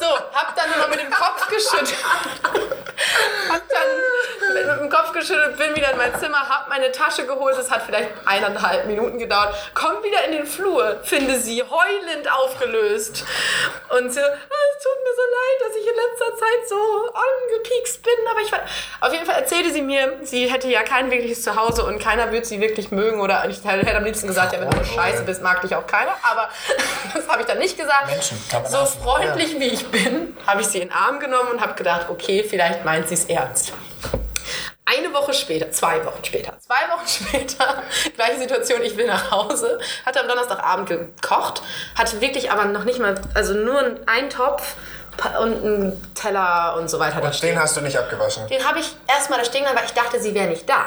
[0.00, 1.94] So, hab dann nur noch mit dem Kopf geschüttelt.
[3.48, 3.88] Hab dann
[4.66, 7.82] mit dem Kopf geschüttelt, bin wieder in mein Zimmer, hab meine Tasche geholt, das hat
[7.82, 13.24] vielleicht eineinhalb Minuten gedauert, komm wieder in den Flur, finde sie heulend aufgelöst.
[13.90, 18.02] Und so, "Ah, es tut mir so leid, dass ich in letzter Zeit so angepiekst
[18.02, 18.60] bin, aber ich weiß.
[19.00, 22.46] Auf jeden Fall erzählte sie mir, sie hätte ja kein wirkliches Zuhause und keiner würde
[22.46, 25.60] sie wirklich mögen oder ich hätte am liebsten gesagt, ja, wenn du Scheiße bist, mag
[25.62, 26.48] dich auch keiner, aber
[27.14, 28.06] das habe ich dann nicht gesagt.
[28.06, 31.74] Menschen, so freundlich wie ich bin, habe ich sie in den Arm genommen und habe
[31.74, 33.72] gedacht, okay, vielleicht meint sie es ernst.
[34.84, 37.82] Eine Woche später, zwei Wochen später, zwei Wochen später,
[38.16, 41.62] gleiche Situation, ich will nach Hause, hatte am Donnerstagabend gekocht,
[41.94, 44.74] hatte wirklich aber noch nicht mal, also nur einen Topf
[45.40, 47.50] und einen Teller und so weiter da Und stehen.
[47.50, 48.46] den hast du nicht abgewaschen.
[48.48, 50.84] Den habe ich erstmal da stehen, weil ich dachte, sie wäre nicht da.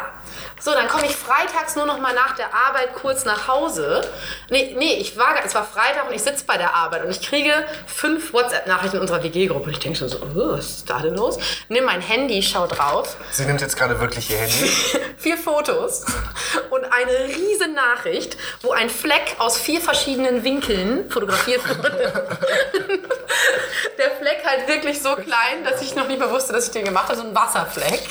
[0.59, 4.01] So, dann komme ich freitags nur noch mal nach der Arbeit kurz nach Hause.
[4.49, 7.21] Nee, nee, ich war, es war Freitag und ich sitze bei der Arbeit und ich
[7.21, 7.51] kriege
[7.85, 9.65] fünf WhatsApp-Nachrichten in unserer WG-Gruppe.
[9.65, 11.37] Und ich denke schon so, oh, was ist da denn los?
[11.69, 13.17] Nimm mein Handy, schau drauf.
[13.31, 14.69] Sie nimmt jetzt gerade wirklich ihr Handy.
[15.17, 16.05] Vier Fotos
[16.69, 22.27] und eine riesen Nachricht, wo ein Fleck aus vier verschiedenen Winkeln fotografiert wurde.
[23.97, 26.85] Der Fleck halt wirklich so klein, dass ich noch nicht mehr wusste, dass ich den
[26.85, 27.17] gemacht habe.
[27.17, 28.01] So ein Wasserfleck.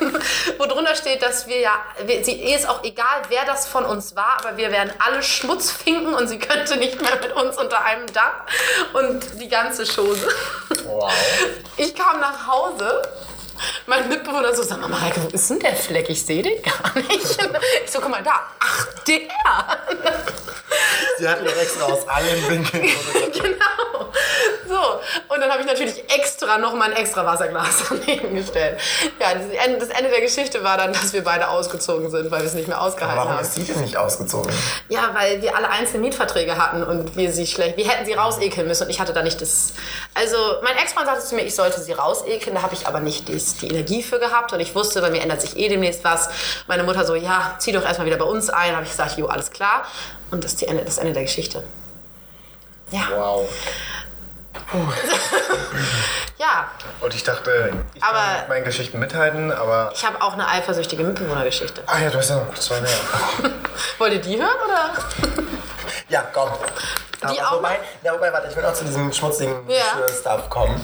[0.58, 1.72] Wo drunter steht, dass wir ja,
[2.04, 6.14] wir, sie, ist auch egal, wer das von uns war, aber wir wären alle Schmutzfinken
[6.14, 8.44] und sie könnte nicht mehr mit uns unter einem Dach
[8.94, 10.28] und die ganze Chose.
[10.84, 11.12] Wow.
[11.76, 13.02] Ich kam nach Hause.
[13.86, 16.08] Mein Mitbewohner so, sag mal, Mareike, wo ist denn der Fleck?
[16.10, 17.38] Ich sehe den gar nicht.
[17.84, 18.40] Ich so, guck mal da.
[18.60, 19.20] Ach, der.
[21.18, 22.88] Sie hat mir extra aus allen Winkeln.
[23.38, 24.12] Genau.
[24.68, 28.78] So, und dann habe ich natürlich extra noch mal ein extra Wasserglas daneben gestellt.
[29.18, 32.40] Ja, das Ende, das Ende der Geschichte war dann, dass wir beide ausgezogen sind, weil
[32.40, 33.42] wir es nicht mehr ausgehalten Warum haben.
[33.42, 34.52] ist sie denn nicht ausgezogen?
[34.88, 38.66] Ja, weil wir alle einzelne Mietverträge hatten und wir sie schlecht, wir hätten sie rausekeln
[38.66, 39.72] müssen und ich hatte da nicht das.
[40.14, 43.28] Also, mein Ex-Mann sagte zu mir, ich sollte sie rausekeln, da habe ich aber nicht
[43.54, 46.28] die, die Energie für gehabt und ich wusste, bei mir ändert sich eh demnächst was.
[46.66, 48.72] Meine Mutter so, ja, zieh doch erstmal wieder bei uns ein.
[48.74, 49.84] habe ich gesagt, jo, alles klar.
[50.30, 51.64] Und das ist Ende, das Ende der Geschichte.
[52.90, 53.02] Ja.
[53.14, 53.48] Wow.
[56.38, 56.68] Ja,
[57.00, 59.90] Und ich dachte, ich Aber- kann mit meinen Geschichten mithalten, aber.
[59.92, 61.82] ich habe auch eine eifersüchtige Mitbewohnergeschichte.
[61.86, 62.90] Ach ja, du hast ja noch zwei mehr.
[63.98, 65.42] Wollt ihr die hören oder?
[66.08, 66.48] Ja, komm.
[67.20, 69.82] Die Aber auch wobei, ja, wobei, warte, ich will noch zu diesem schmutzigen Ja.
[70.08, 70.80] Stuff kommen.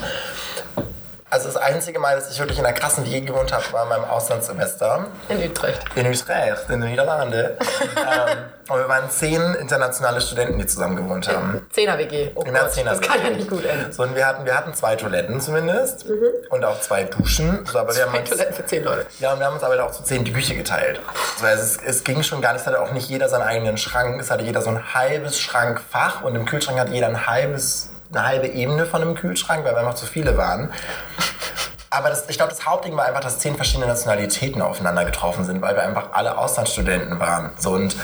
[1.35, 3.88] Also das einzige Mal, dass ich wirklich in einer krassen WG gewohnt habe, war in
[3.88, 5.81] meinem Auslandssemester In Utrecht.
[5.97, 7.35] in Utrecht, in den Niederlanden.
[7.97, 11.66] ähm, und wir waren zehn internationale Studenten, die zusammen gewohnt haben.
[11.75, 12.31] 10er WG.
[12.37, 13.90] Oh In der Gott, 10er das kann ja nicht gut enden.
[13.92, 16.07] So, und wir hatten, wir hatten zwei Toiletten zumindest
[16.51, 17.66] und auch zwei Duschen.
[17.66, 19.07] So, aber wir haben Zwei uns, Toiletten für 10 Leute.
[19.18, 21.01] ja, und wir haben uns aber auch zu zehn die Küche geteilt.
[21.40, 23.77] So, also es, es ging schon gar nicht, es hatte auch nicht jeder seinen eigenen
[23.77, 24.20] Schrank.
[24.20, 28.27] Es hatte jeder so ein halbes Schrankfach und im Kühlschrank hat jeder ein halbes, eine
[28.27, 30.72] halbe Ebene von einem Kühlschrank, weil wir einfach zu viele waren.
[31.90, 35.62] Aber das, ich glaube, das Hauptding war einfach, dass zehn verschiedene Nationalitäten aufeinander getroffen sind,
[35.62, 37.53] weil wir einfach alle Auslandsstudenten waren.
[37.57, 37.94] So, und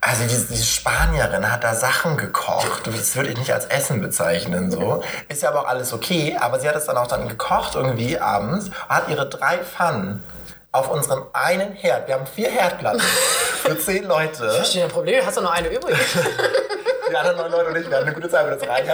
[0.00, 2.86] also diese, diese Spanierin hat da Sachen gekocht.
[2.86, 4.70] Das würde ich nicht als Essen bezeichnen.
[4.70, 5.02] So.
[5.28, 6.36] Ist ja aber auch alles okay.
[6.40, 8.70] Aber sie hat es dann auch dann gekocht irgendwie abends.
[8.88, 10.22] Hat ihre drei Pfannen
[10.70, 12.06] auf unserem einen Herd.
[12.06, 14.48] Wir haben vier Herdplatten für zehn Leute.
[14.50, 15.96] Verstehe ein Problem, hast du noch eine übrig?
[17.10, 18.84] Die anderen neun Leute und ich, wir hatten eine gute Zeit mit das rein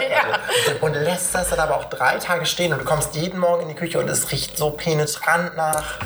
[0.81, 3.69] Und lässt das dann aber auch drei Tage stehen und du kommst jeden Morgen in
[3.69, 5.99] die Küche und es riecht so penetrant nach,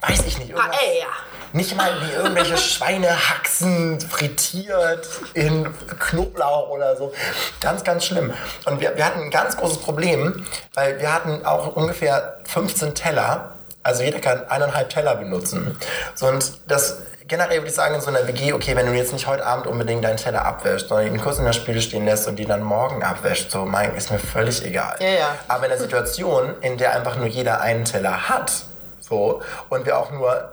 [0.00, 0.76] weiß ich nicht, irgendwas.
[0.76, 1.06] Paella.
[1.52, 7.12] Nicht mal wie irgendwelche Schweinehaxen frittiert in Knoblauch oder so.
[7.60, 8.32] Ganz, ganz schlimm.
[8.66, 13.56] Und wir, wir hatten ein ganz großes Problem, weil wir hatten auch ungefähr 15 Teller.
[13.82, 15.76] Also jeder kann eineinhalb Teller benutzen.
[16.14, 16.98] So, und das
[17.30, 19.68] generell würde ich sagen, in so einer WG, okay, wenn du jetzt nicht heute Abend
[19.68, 22.60] unbedingt deinen Teller abwäschst, sondern ihn kurz in der Spüle stehen lässt und die dann
[22.60, 24.96] morgen abwäscht, so mein, ist mir völlig egal.
[24.98, 25.34] Ja, ja.
[25.46, 28.52] Aber in der Situation, in der einfach nur jeder einen Teller hat,
[28.98, 30.50] so, und wir auch nur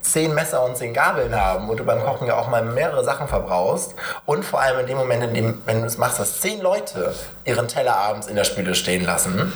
[0.00, 3.28] zehn Messer und zehn Gabeln haben und du beim Kochen ja auch mal mehrere Sachen
[3.28, 6.62] verbrauchst und vor allem in dem Moment, in dem, wenn du es machst, dass zehn
[6.62, 7.12] Leute
[7.44, 9.52] ihren Teller abends in der Spüle stehen lassen,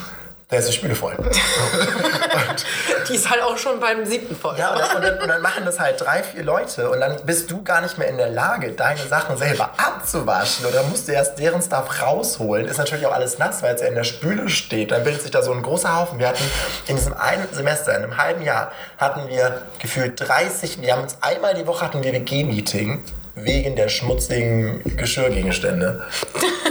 [0.50, 1.16] da ist die Spüle voll.
[3.08, 4.56] Die ist halt auch schon beim siebten voll.
[4.58, 7.16] Ja, und dann, und, dann, und dann machen das halt drei, vier Leute und dann
[7.24, 11.12] bist du gar nicht mehr in der Lage, deine Sachen selber abzuwaschen oder musst du
[11.12, 12.66] erst deren Stuff rausholen.
[12.66, 14.90] Ist natürlich auch alles nass, weil es ja in der Spüle steht.
[14.90, 16.18] Dann bildet sich da so ein großer Haufen.
[16.18, 16.44] Wir hatten
[16.88, 21.16] in diesem einen Semester, in einem halben Jahr, hatten wir gefühlt 30, wir haben uns
[21.20, 23.02] einmal die Woche hatten wir WG-Meeting
[23.36, 26.02] wegen der schmutzigen Geschirrgegenstände.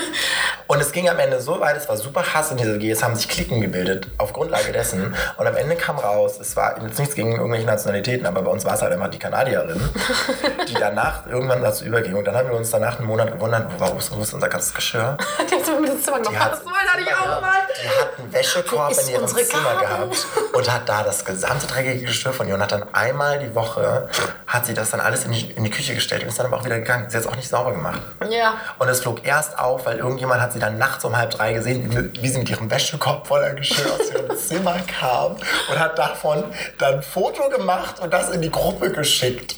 [0.69, 3.03] Und es ging am Ende so weit, es war super Hass in dieser WG, es
[3.03, 5.15] haben sich Klicken gebildet auf Grundlage dessen.
[5.37, 8.65] Und am Ende kam raus, es war jetzt nichts gegen irgendwelche Nationalitäten, aber bei uns
[8.65, 9.81] war es halt einfach die Kanadierin,
[10.69, 12.13] die danach irgendwann dazu überging.
[12.13, 14.71] Und dann haben wir uns danach einen Monat gewundert, wo, ist, wo ist unser ganzes
[14.71, 15.17] Geschirr?
[15.49, 16.51] Die hat ins Zimmer gemacht.
[16.51, 17.51] Das wollte hatte ich auch mal.
[17.81, 22.33] Die hat einen Wäschekorb in ihrem Zimmer gehabt und hat da das gesamte dreckige Geschirr
[22.33, 24.07] von ihr und hat dann einmal die Woche,
[24.47, 26.57] hat sie das dann alles in die, in die Küche gestellt und ist dann aber
[26.57, 27.09] auch wieder gegangen.
[27.09, 28.01] Sie hat es auch nicht sauber gemacht.
[28.29, 28.53] Ja.
[28.77, 32.11] Und es flog erst auf, weil irgendjemand hat sie dann nachts um halb drei gesehen,
[32.21, 35.35] wie, sie mit ihrem Wäschekorb voller Geschirr aus ihrem Zimmer kam
[35.69, 36.43] und hat davon
[36.77, 39.55] dann ein Foto gemacht und das in die Gruppe geschickt.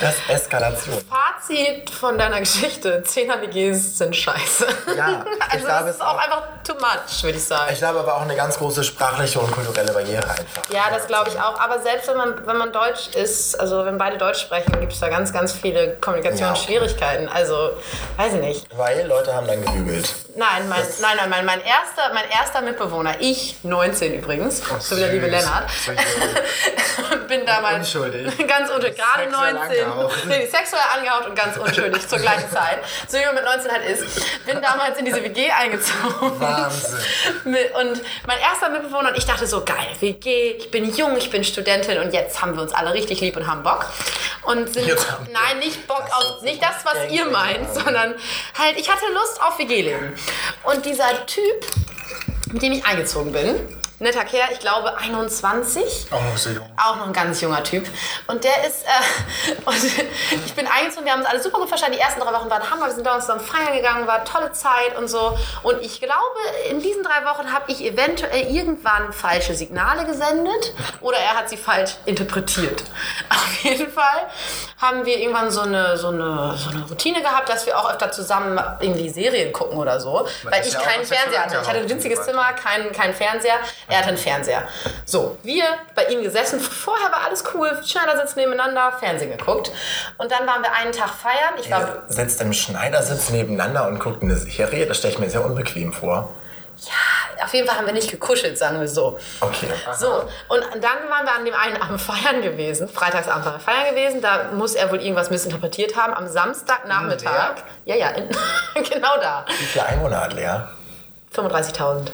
[0.00, 0.98] Das ist Eskalation.
[1.46, 4.66] Fazit von deiner Geschichte: 10er WGs sind scheiße.
[4.96, 7.70] Ja, ich also glaube, das ist auch einfach too much, würde ich sagen.
[7.72, 10.62] Ich glaube aber auch eine ganz große sprachliche und kulturelle Barriere einfach.
[10.70, 11.58] Ja, das glaube ich auch.
[11.60, 15.00] Aber selbst wenn man, wenn man Deutsch ist, also wenn beide Deutsch sprechen, gibt es
[15.00, 17.28] da ganz, ganz viele Kommunikationsschwierigkeiten.
[17.28, 17.70] Also,
[18.16, 18.66] weiß ich nicht.
[18.76, 20.12] Weil Leute haben dann gebügelt.
[20.36, 25.00] Nein, mein, nein, nein, mein, mein, erster, mein erster Mitbewohner, ich, 19 übrigens, so wie
[25.00, 25.28] der liebe.
[25.28, 25.70] Lennart,
[27.28, 28.26] bin damals Unschuldig.
[28.48, 30.16] ganz unschuldig, gerade Sexuell 19, angehaucht.
[30.26, 33.84] nee, sexuell angehaucht und ganz unschuldig zur gleichen Zeit, so wie man mit 19 halt
[33.88, 34.44] ist.
[34.44, 36.40] Bin damals in diese WG eingezogen.
[36.40, 36.98] Wahnsinn.
[37.44, 41.44] Und mein erster Mitbewohner und ich dachte so, geil, WG, ich bin jung, ich bin
[41.44, 43.86] Studentin und jetzt haben wir uns alle richtig lieb und haben Bock.
[44.42, 44.88] Und sind,
[45.32, 48.14] nein, nicht Bock auf, nicht das, was ihr meint, sondern
[48.58, 50.12] halt, ich hatte Lust auf WG-Leben.
[50.64, 51.66] Und dieser Typ,
[52.52, 53.56] mit dem ich eingezogen bin,
[54.00, 56.68] netter Kerl, ich glaube 21, Oh, so jung.
[56.76, 57.86] auch noch ein ganz junger Typ.
[58.26, 59.84] Und der ist, äh, und
[60.44, 61.96] ich bin eingezogen, wir haben uns alle super gut verstanden.
[61.96, 64.52] Die ersten drei Wochen waren Hammer, wir sind da uns zusammen feiern gegangen, war tolle
[64.52, 65.38] Zeit und so.
[65.62, 66.14] Und ich glaube,
[66.70, 71.56] in diesen drei Wochen habe ich eventuell irgendwann falsche Signale gesendet oder er hat sie
[71.56, 72.82] falsch interpretiert.
[73.30, 74.28] Auf jeden Fall
[74.80, 78.10] haben wir irgendwann so eine, so eine, so eine Routine gehabt, dass wir auch öfter
[78.10, 80.26] zusammen irgendwie Serien gucken oder so.
[80.42, 81.58] Weil ist ich ja auch keinen Fernseher hatte.
[81.62, 82.24] Ich hatte ein winziges.
[82.24, 83.56] Zimmer, keinen kein Fernseher.
[83.88, 84.62] Er hatte einen Fernseher.
[85.04, 86.60] So, wir bei ihm gesessen.
[86.60, 87.70] Vorher war alles cool.
[87.84, 89.70] Schneidersitz nebeneinander, Fernsehen geguckt.
[90.18, 91.54] Und dann waren wir einen Tag feiern.
[91.60, 92.04] Ich war.
[92.08, 94.86] Sitzt im Schneidersitz nebeneinander und guckt eine Serie.
[94.86, 96.30] Das stelle ich mir sehr unbequem vor.
[96.76, 99.18] Ja, auf jeden Fall haben wir nicht gekuschelt, sagen wir so.
[99.40, 99.68] Okay.
[99.96, 103.94] So, und dann waren wir an dem einen Abend feiern gewesen, Freitagsabend waren wir feiern
[103.94, 106.12] gewesen, da muss er wohl irgendwas missinterpretiert haben.
[106.14, 108.28] Am Samstagnachmittag, ja, ja, in,
[108.74, 110.62] genau da, Wie viele Einwohner hat Lea?
[111.34, 112.08] 35.000.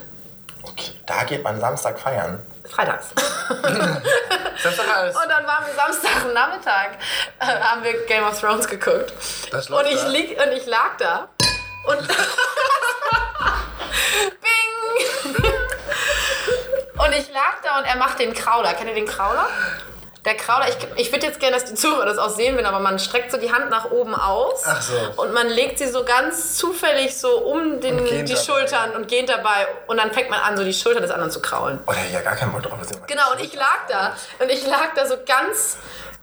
[0.63, 0.93] Okay.
[1.07, 2.41] Da geht man Samstag feiern.
[2.69, 3.13] Freitags.
[3.51, 6.91] Und dann waren wir Samstagnachmittag,
[7.39, 9.13] äh, haben wir Game of Thrones geguckt.
[9.51, 11.29] Das läuft und, ich lieg, und ich lag da
[11.87, 12.07] und.
[14.41, 15.35] Bing!
[16.99, 18.75] Und ich lag da und er macht den Krauler.
[18.75, 19.49] Kennt ihr den Krauler?
[20.25, 22.79] Der Krauler, ich, ich würde jetzt gerne, dass die Zuhörer das auch sehen will, aber
[22.79, 24.95] man streckt so die Hand nach oben aus Ach so.
[25.17, 28.41] und man legt sie so ganz zufällig so um den, die dabei.
[28.43, 31.41] Schultern und geht dabei und dann fängt man an, so die Schulter des anderen zu
[31.41, 31.81] kraulen.
[31.87, 32.79] Oh, da hätte ja gar keinen Bock drauf.
[33.07, 34.15] Genau, und ich lag da.
[34.39, 35.79] Und ich lag da so ganz,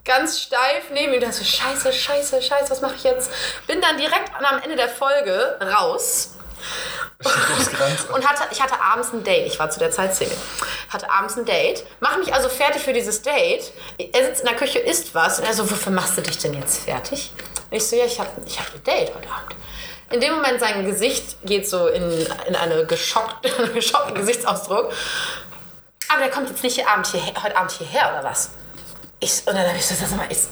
[0.05, 1.15] ganz steif neben ihm.
[1.15, 3.31] Und dachte so, scheiße, scheiße, scheiße, was mache ich jetzt?
[3.65, 6.35] Bin dann direkt am Ende der Folge raus.
[8.13, 9.47] Und hatte, ich hatte abends ein Date.
[9.47, 10.37] Ich war zu der Zeit Single.
[10.89, 11.83] Hatte abends ein Date.
[11.99, 13.71] Mach mich also fertig für dieses Date.
[13.97, 15.39] Er sitzt in der Küche, isst was.
[15.39, 17.31] Und er so, wofür machst du dich denn jetzt fertig?
[17.69, 19.55] Und ich so, ja, ich habe ich hab ein Date heute Abend.
[20.09, 23.51] In dem Moment sein Gesicht geht so in, in einen geschockten
[24.13, 24.93] Gesichtsausdruck.
[26.09, 28.51] Aber der kommt jetzt nicht hier Abend hierher, heute Abend hierher, oder was?
[29.19, 30.49] Ich, und dann habe ich so, sag mal, ist,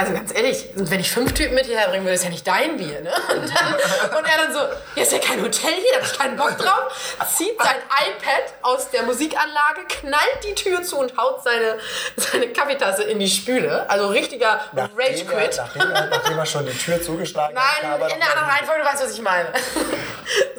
[0.00, 2.78] also ganz ehrlich, wenn ich fünf Typen mit hierher bringen würde, ist ja nicht dein
[2.78, 3.12] Bier, ne?
[3.36, 3.74] Und, dann,
[4.18, 4.60] und er dann so,
[4.94, 7.16] ja, ist ja kein Hotel hier, da hab ich keinen Bock drauf.
[7.36, 11.78] Zieht sein iPad aus der Musikanlage, knallt die Tür zu und haut seine,
[12.16, 13.88] seine Kaffeetasse in die Spüle.
[13.90, 15.58] Also richtiger Rage-Quit.
[15.58, 18.12] Er, nachdem, nachdem er schon die Tür zugeschlagen Nein, hat.
[18.12, 19.48] in der anderen Reihenfolge, du weißt, was ich meine.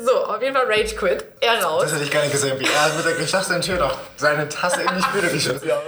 [0.05, 1.25] so, auf jeden Fall Rage-Quit.
[1.39, 1.83] Er raus.
[1.83, 4.83] Das hätte ich gar nicht gesehen, wie er mit der geschlossenen Tür noch seine Tasse
[4.83, 5.65] in die Spüle geschützt.
[5.65, 5.81] Ja.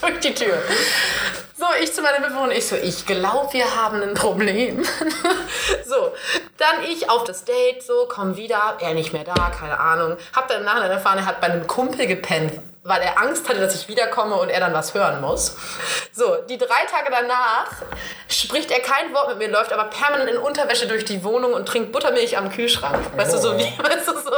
[0.00, 0.62] durch die Tür.
[1.58, 4.84] So, ich zu meiner Mitbewohnerin, ich so, ich glaube, wir haben ein Problem.
[5.86, 6.12] so,
[6.58, 10.18] dann ich auf das Date, so, komm wieder, er nicht mehr da, keine Ahnung.
[10.34, 13.58] Hab dann im Nachhinein erfahren, er hat bei einem Kumpel gepennt, weil er Angst hatte,
[13.58, 15.56] dass ich wiederkomme und er dann was hören muss.
[16.16, 17.66] So, die drei Tage danach
[18.26, 21.68] spricht er kein Wort mit mir, läuft aber permanent in Unterwäsche durch die Wohnung und
[21.68, 22.96] trinkt Buttermilch am Kühlschrank.
[23.14, 24.30] Weißt du, so wie, weißt du, so,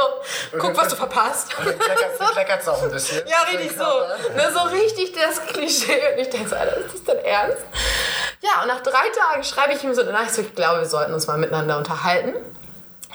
[0.59, 1.55] guck, was du verpasst.
[1.55, 3.25] Kleckert auch ein bisschen.
[3.25, 3.85] Ja, richtig so.
[4.35, 6.15] Ne, so richtig das Klischee.
[6.15, 7.63] Und ich denke so, Alter, ist das denn ernst?
[8.41, 11.27] Ja, und nach drei Tagen schreibe ich ihm so so, ich glaube, wir sollten uns
[11.27, 12.33] mal miteinander unterhalten.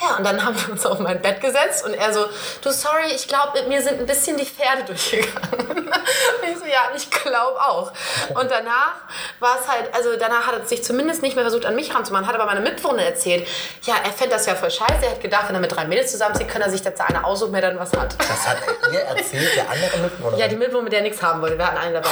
[0.01, 2.27] Ja, und dann haben wir uns auf mein Bett gesetzt und er so,
[2.63, 5.87] du, sorry, ich glaube, mit mir sind ein bisschen die Pferde durchgegangen.
[5.87, 7.93] Und ich so, ja, ich glaube auch.
[8.31, 8.95] Und danach
[9.39, 12.27] war es halt, also danach hat er sich zumindest nicht mehr versucht, an mich ranzumachen,
[12.27, 13.47] hat aber meine Mitbewohnerin erzählt,
[13.83, 16.11] ja, er fände das ja voll scheiße, er hat gedacht, wenn er mit drei Mädels
[16.11, 18.17] zusammenzieht, kann er sich jetzt eine aussuchen, wer dann was hat.
[18.19, 18.57] Das hat
[18.93, 20.39] ihr erzählt, der andere Mitbewohner.
[20.39, 21.57] Ja, die Mitbewohnerin, mit der nichts haben wollte.
[21.57, 22.11] Wir hatten eine dabei.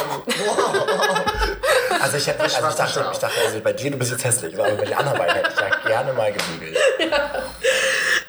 [2.00, 4.54] Also ich, hätte, also ich dachte, ich dachte also bei dir, du bist jetzt hässlich,
[4.58, 6.78] aber bei den anderen beiden hätte ich ja gerne mal gebügelt.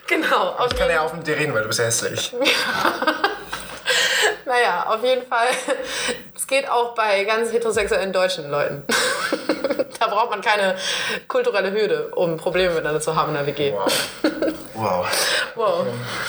[0.08, 0.50] genau.
[0.58, 2.34] Auf Ich kann ja auch mit dir reden, weil du bist ja hässlich.
[4.46, 5.48] Naja, auf jeden Fall.
[6.36, 8.84] Es geht auch bei ganz heterosexuellen deutschen Leuten.
[10.00, 10.76] da braucht man keine
[11.30, 13.72] kulturelle Hürde, um Probleme miteinander zu haben in der WG.
[13.72, 13.92] Wow.
[14.74, 15.08] Wow.
[15.56, 15.86] Wow.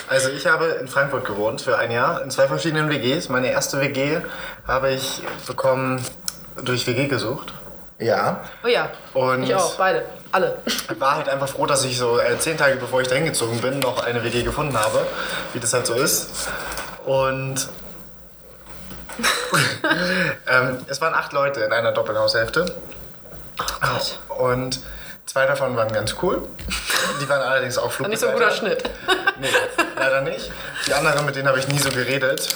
[0.08, 3.28] Also ich habe in Frankfurt gewohnt für ein Jahr in zwei verschiedenen WGs.
[3.28, 4.20] Meine erste WG
[4.66, 6.02] habe ich bekommen
[6.62, 7.52] durch WG gesucht.
[7.98, 8.44] Ja.
[8.64, 8.90] Oh ja.
[9.12, 10.06] Und- ich auch, beide.
[10.34, 10.58] Alle.
[10.98, 13.78] war halt einfach froh, dass ich so äh, zehn Tage bevor ich dahin gezogen bin,
[13.78, 15.06] noch eine WG gefunden habe,
[15.52, 16.48] wie das halt so ist.
[17.04, 17.68] Und
[20.48, 22.66] ähm, es waren acht Leute in einer Doppelhaushälfte.
[24.28, 24.80] Und
[25.24, 26.48] zwei davon waren ganz cool.
[27.22, 28.80] Die waren allerdings auch Nicht so ein guter Flugbegleiter.
[28.80, 28.90] Schnitt.
[29.38, 29.48] Nee,
[29.96, 30.50] leider nicht.
[30.88, 32.48] Die anderen, mit denen habe ich nie so geredet.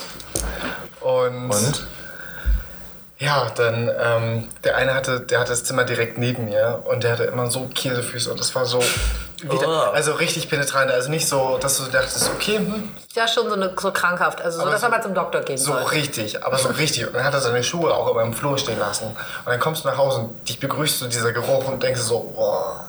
[1.00, 1.86] Und, Und?
[3.18, 7.24] Ja, dann der eine hatte, der hatte das Zimmer direkt neben mir und der hatte
[7.24, 8.80] immer so Käsefüße und das war so
[9.40, 9.92] wieder, Oh.
[9.92, 10.90] also richtig penetrant.
[10.90, 14.40] Also nicht so, dass du dachtest, okay, hm, Ja, schon so, eine, so krankhaft.
[14.40, 15.82] Also so, Aber dass so- man mal zum Doktor gehen so soll.
[15.84, 17.06] richtig, aber so richtig.
[17.06, 19.04] Und dann hat er seine Schuhe auch immer im Flur stehen lassen.
[19.06, 22.32] Und dann kommst du nach Hause und dich begrüßt so dieser Geruch und denkst so,
[22.34, 22.84] boah.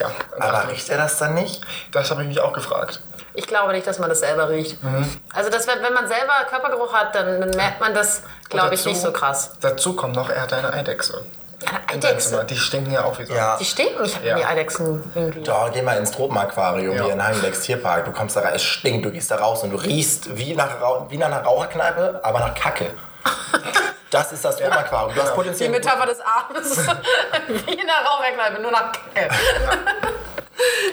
[0.00, 1.60] Ja, Aber riecht er das dann nicht?
[1.92, 3.00] das habe ich mich auch gefragt.
[3.34, 4.82] Ich glaube nicht, dass man das selber riecht.
[4.82, 5.06] Mhm.
[5.34, 9.00] Also das, wenn man selber Körpergeruch hat, dann, dann merkt man das, glaube ich, nicht
[9.00, 9.52] so krass.
[9.60, 11.22] Dazu kommt noch, er hat eine Eidechse.
[11.66, 12.28] Eine In seinem Eidechse.
[12.30, 12.44] Zimmer.
[12.44, 13.34] Die stinken ja auch wie so.
[13.34, 13.56] Ja.
[13.58, 14.04] Die stinken.
[14.04, 14.36] Ich habe Ja.
[14.36, 15.42] die Eidechsen irgendwie.
[15.42, 17.04] Da, geh mal ins Tropenaquarium Ja.
[17.04, 18.04] hier in Heimlex Tierpark.
[18.06, 20.70] Du kommst da rein, es stinkt, du gehst da raus und du riechst wie nach,
[21.10, 22.86] wie nach einer Raucherkneipe, aber nach Kacke.
[24.10, 25.14] Das ist das Tropenaquarium.
[25.14, 25.70] Du hast Die potenziell.
[25.70, 26.76] Metapher des Abends.
[27.48, 29.28] Wie in der Raucherkneipe, nur nach Kacke.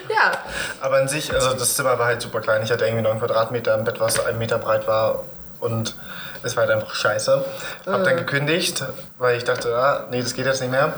[0.09, 0.31] ja.
[0.81, 2.63] Aber an sich, also das Zimmer war halt super klein.
[2.63, 5.23] Ich hatte irgendwie 9 Quadratmeter im Bett, was ein Meter breit war.
[5.59, 5.95] Und
[6.43, 7.45] es war halt einfach scheiße.
[7.85, 8.03] Hab Mhm.
[8.03, 8.83] dann gekündigt,
[9.19, 10.93] weil ich dachte, ah, nee, das geht jetzt nicht mehr.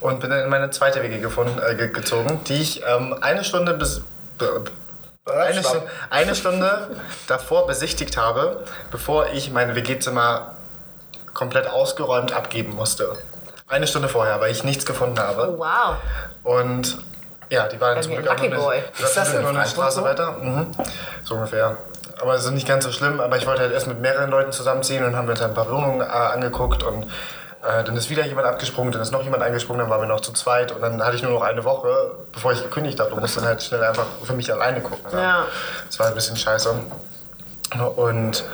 [0.00, 3.42] Und bin dann in meine zweite WG gefunden, äh, ge gezogen, die ich ähm, eine
[3.44, 4.00] Stunde bis.
[5.26, 5.62] Eine.
[5.62, 10.54] Stunde, eine Stunde davor besichtigt habe, bevor ich mein WG-Zimmer
[11.38, 13.12] komplett ausgeräumt abgeben musste.
[13.68, 15.54] Eine Stunde vorher, weil ich nichts gefunden habe.
[15.54, 15.96] Oh, wow.
[16.42, 16.98] Und
[17.48, 20.04] ja, die war dann zum Glück auch nur eine, Ist das nur eine Straße so?
[20.04, 20.32] weiter.
[20.32, 20.66] Mhm.
[21.22, 21.76] So ungefähr.
[22.20, 24.50] Aber es ist nicht ganz so schlimm, aber ich wollte halt erst mit mehreren Leuten
[24.50, 28.48] zusammenziehen und haben uns ein paar Wohnungen äh, angeguckt und äh, dann ist wieder jemand
[28.48, 31.14] abgesprungen, dann ist noch jemand eingesprungen, dann waren wir noch zu zweit und dann hatte
[31.14, 34.06] ich nur noch eine Woche, bevor ich gekündigt habe und musste dann halt schnell einfach
[34.24, 35.16] für mich alleine gucken.
[35.16, 35.44] Ja.
[35.86, 36.74] Das war ein bisschen scheiße.
[37.94, 38.44] Und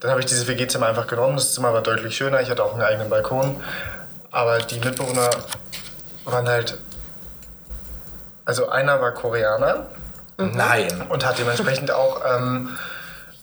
[0.00, 1.36] dann habe ich dieses WG-Zimmer einfach genommen.
[1.36, 2.40] Das Zimmer war deutlich schöner.
[2.40, 3.60] Ich hatte auch einen eigenen Balkon.
[4.30, 5.30] Aber die Mitbewohner
[6.24, 6.78] waren halt.
[8.44, 9.86] Also einer war Koreaner
[10.38, 11.02] Nein.
[11.08, 12.70] und hat dementsprechend auch ähm,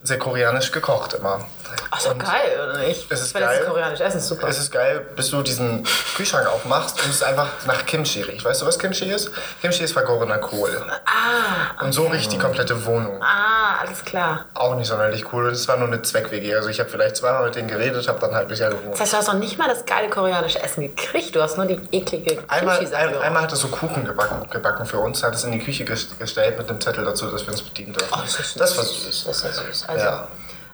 [0.02, 1.46] sehr koreanisch gekocht immer.
[1.92, 3.12] Ach, ist doch geil, oder nicht?
[3.12, 3.66] Es ist Weil das geil.
[3.66, 4.48] koreanisch Essen ist super.
[4.48, 5.84] Es ist geil, bis du diesen
[6.16, 8.44] Kühlschrank aufmachst und es ist einfach nach Kimchi riecht.
[8.46, 9.32] Weißt du, was Kimchi ist?
[9.62, 10.70] Kimchi ist vergorener Kohl.
[11.06, 13.22] ah, Und so riecht die komplette Wohnung.
[13.22, 14.46] ah, alles klar.
[14.54, 15.48] Auch nicht sonderlich cool.
[15.48, 16.56] Und es war nur eine Zweck-WG.
[16.56, 18.94] Also ich habe vielleicht zweimal mit denen geredet, habe dann halbes Jahr gewohnt.
[18.94, 21.36] Das heißt, du hast noch nicht mal das geile koreanische Essen gekriegt.
[21.36, 25.00] Du hast nur die eklige Einmal, ein, einmal hat er so Kuchen gebacken, gebacken für
[25.00, 27.62] uns, hat es in die Küche ges- gestellt mit einem Zettel dazu, dass wir uns
[27.62, 28.10] bedienen dürfen.
[28.14, 29.24] Oh, das, das war süß.
[29.26, 29.86] Das ist ja süß.
[29.88, 30.28] Also, Ja.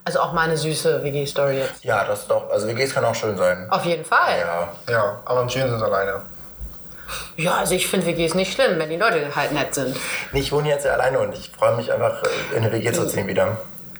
[0.03, 1.83] Also auch meine süße WG-Story jetzt.
[1.83, 2.49] Ja, das ist doch.
[2.49, 3.67] Also WGs kann auch schön sein.
[3.69, 4.39] Auf jeden Fall.
[4.39, 4.67] Ja.
[4.89, 6.21] Ja, aber am schönsten sind alleine.
[7.35, 9.95] Ja, also ich finde WGs nicht schlimm, wenn die Leute halt nett sind.
[10.31, 13.07] Nee, ich wohne jetzt ja alleine und ich freue mich einfach, in eine WG zu
[13.07, 13.57] ziehen wieder.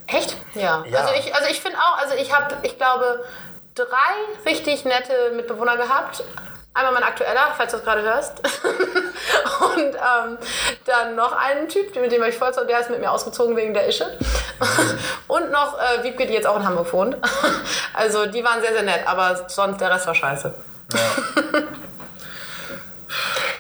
[0.07, 0.35] Echt?
[0.55, 0.83] Ja.
[0.89, 0.99] Ja.
[0.99, 3.23] Also ich, also ich finde auch, also ich habe, ich glaube,
[3.75, 6.23] drei richtig nette Mitbewohner gehabt.
[6.73, 8.39] Einmal mein aktueller, falls du das gerade hörst.
[9.75, 10.37] und ähm,
[10.85, 13.57] dann noch einen Typ, mit dem war ich voll und der ist mit mir ausgezogen
[13.57, 14.05] wegen der Ische.
[15.27, 17.17] und noch äh, Wiebke, die jetzt auch in Hamburg wohnt.
[17.93, 20.53] also die waren sehr, sehr nett, aber sonst der Rest war scheiße.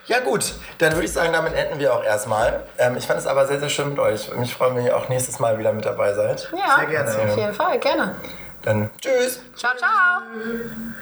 [0.05, 2.63] Ja gut, dann würde ich sagen, damit enden wir auch erstmal.
[2.77, 4.33] Ähm, ich fand es aber sehr, sehr schön mit euch.
[4.35, 6.49] Mich freuen, wenn ihr auch nächstes Mal wieder mit dabei seid.
[6.51, 7.31] Ja, Sehr gerne.
[7.31, 8.15] auf jeden Fall, gerne.
[8.61, 9.41] Dann tschüss.
[9.55, 10.21] Ciao, ciao.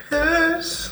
[0.10, 0.92] Tschüss.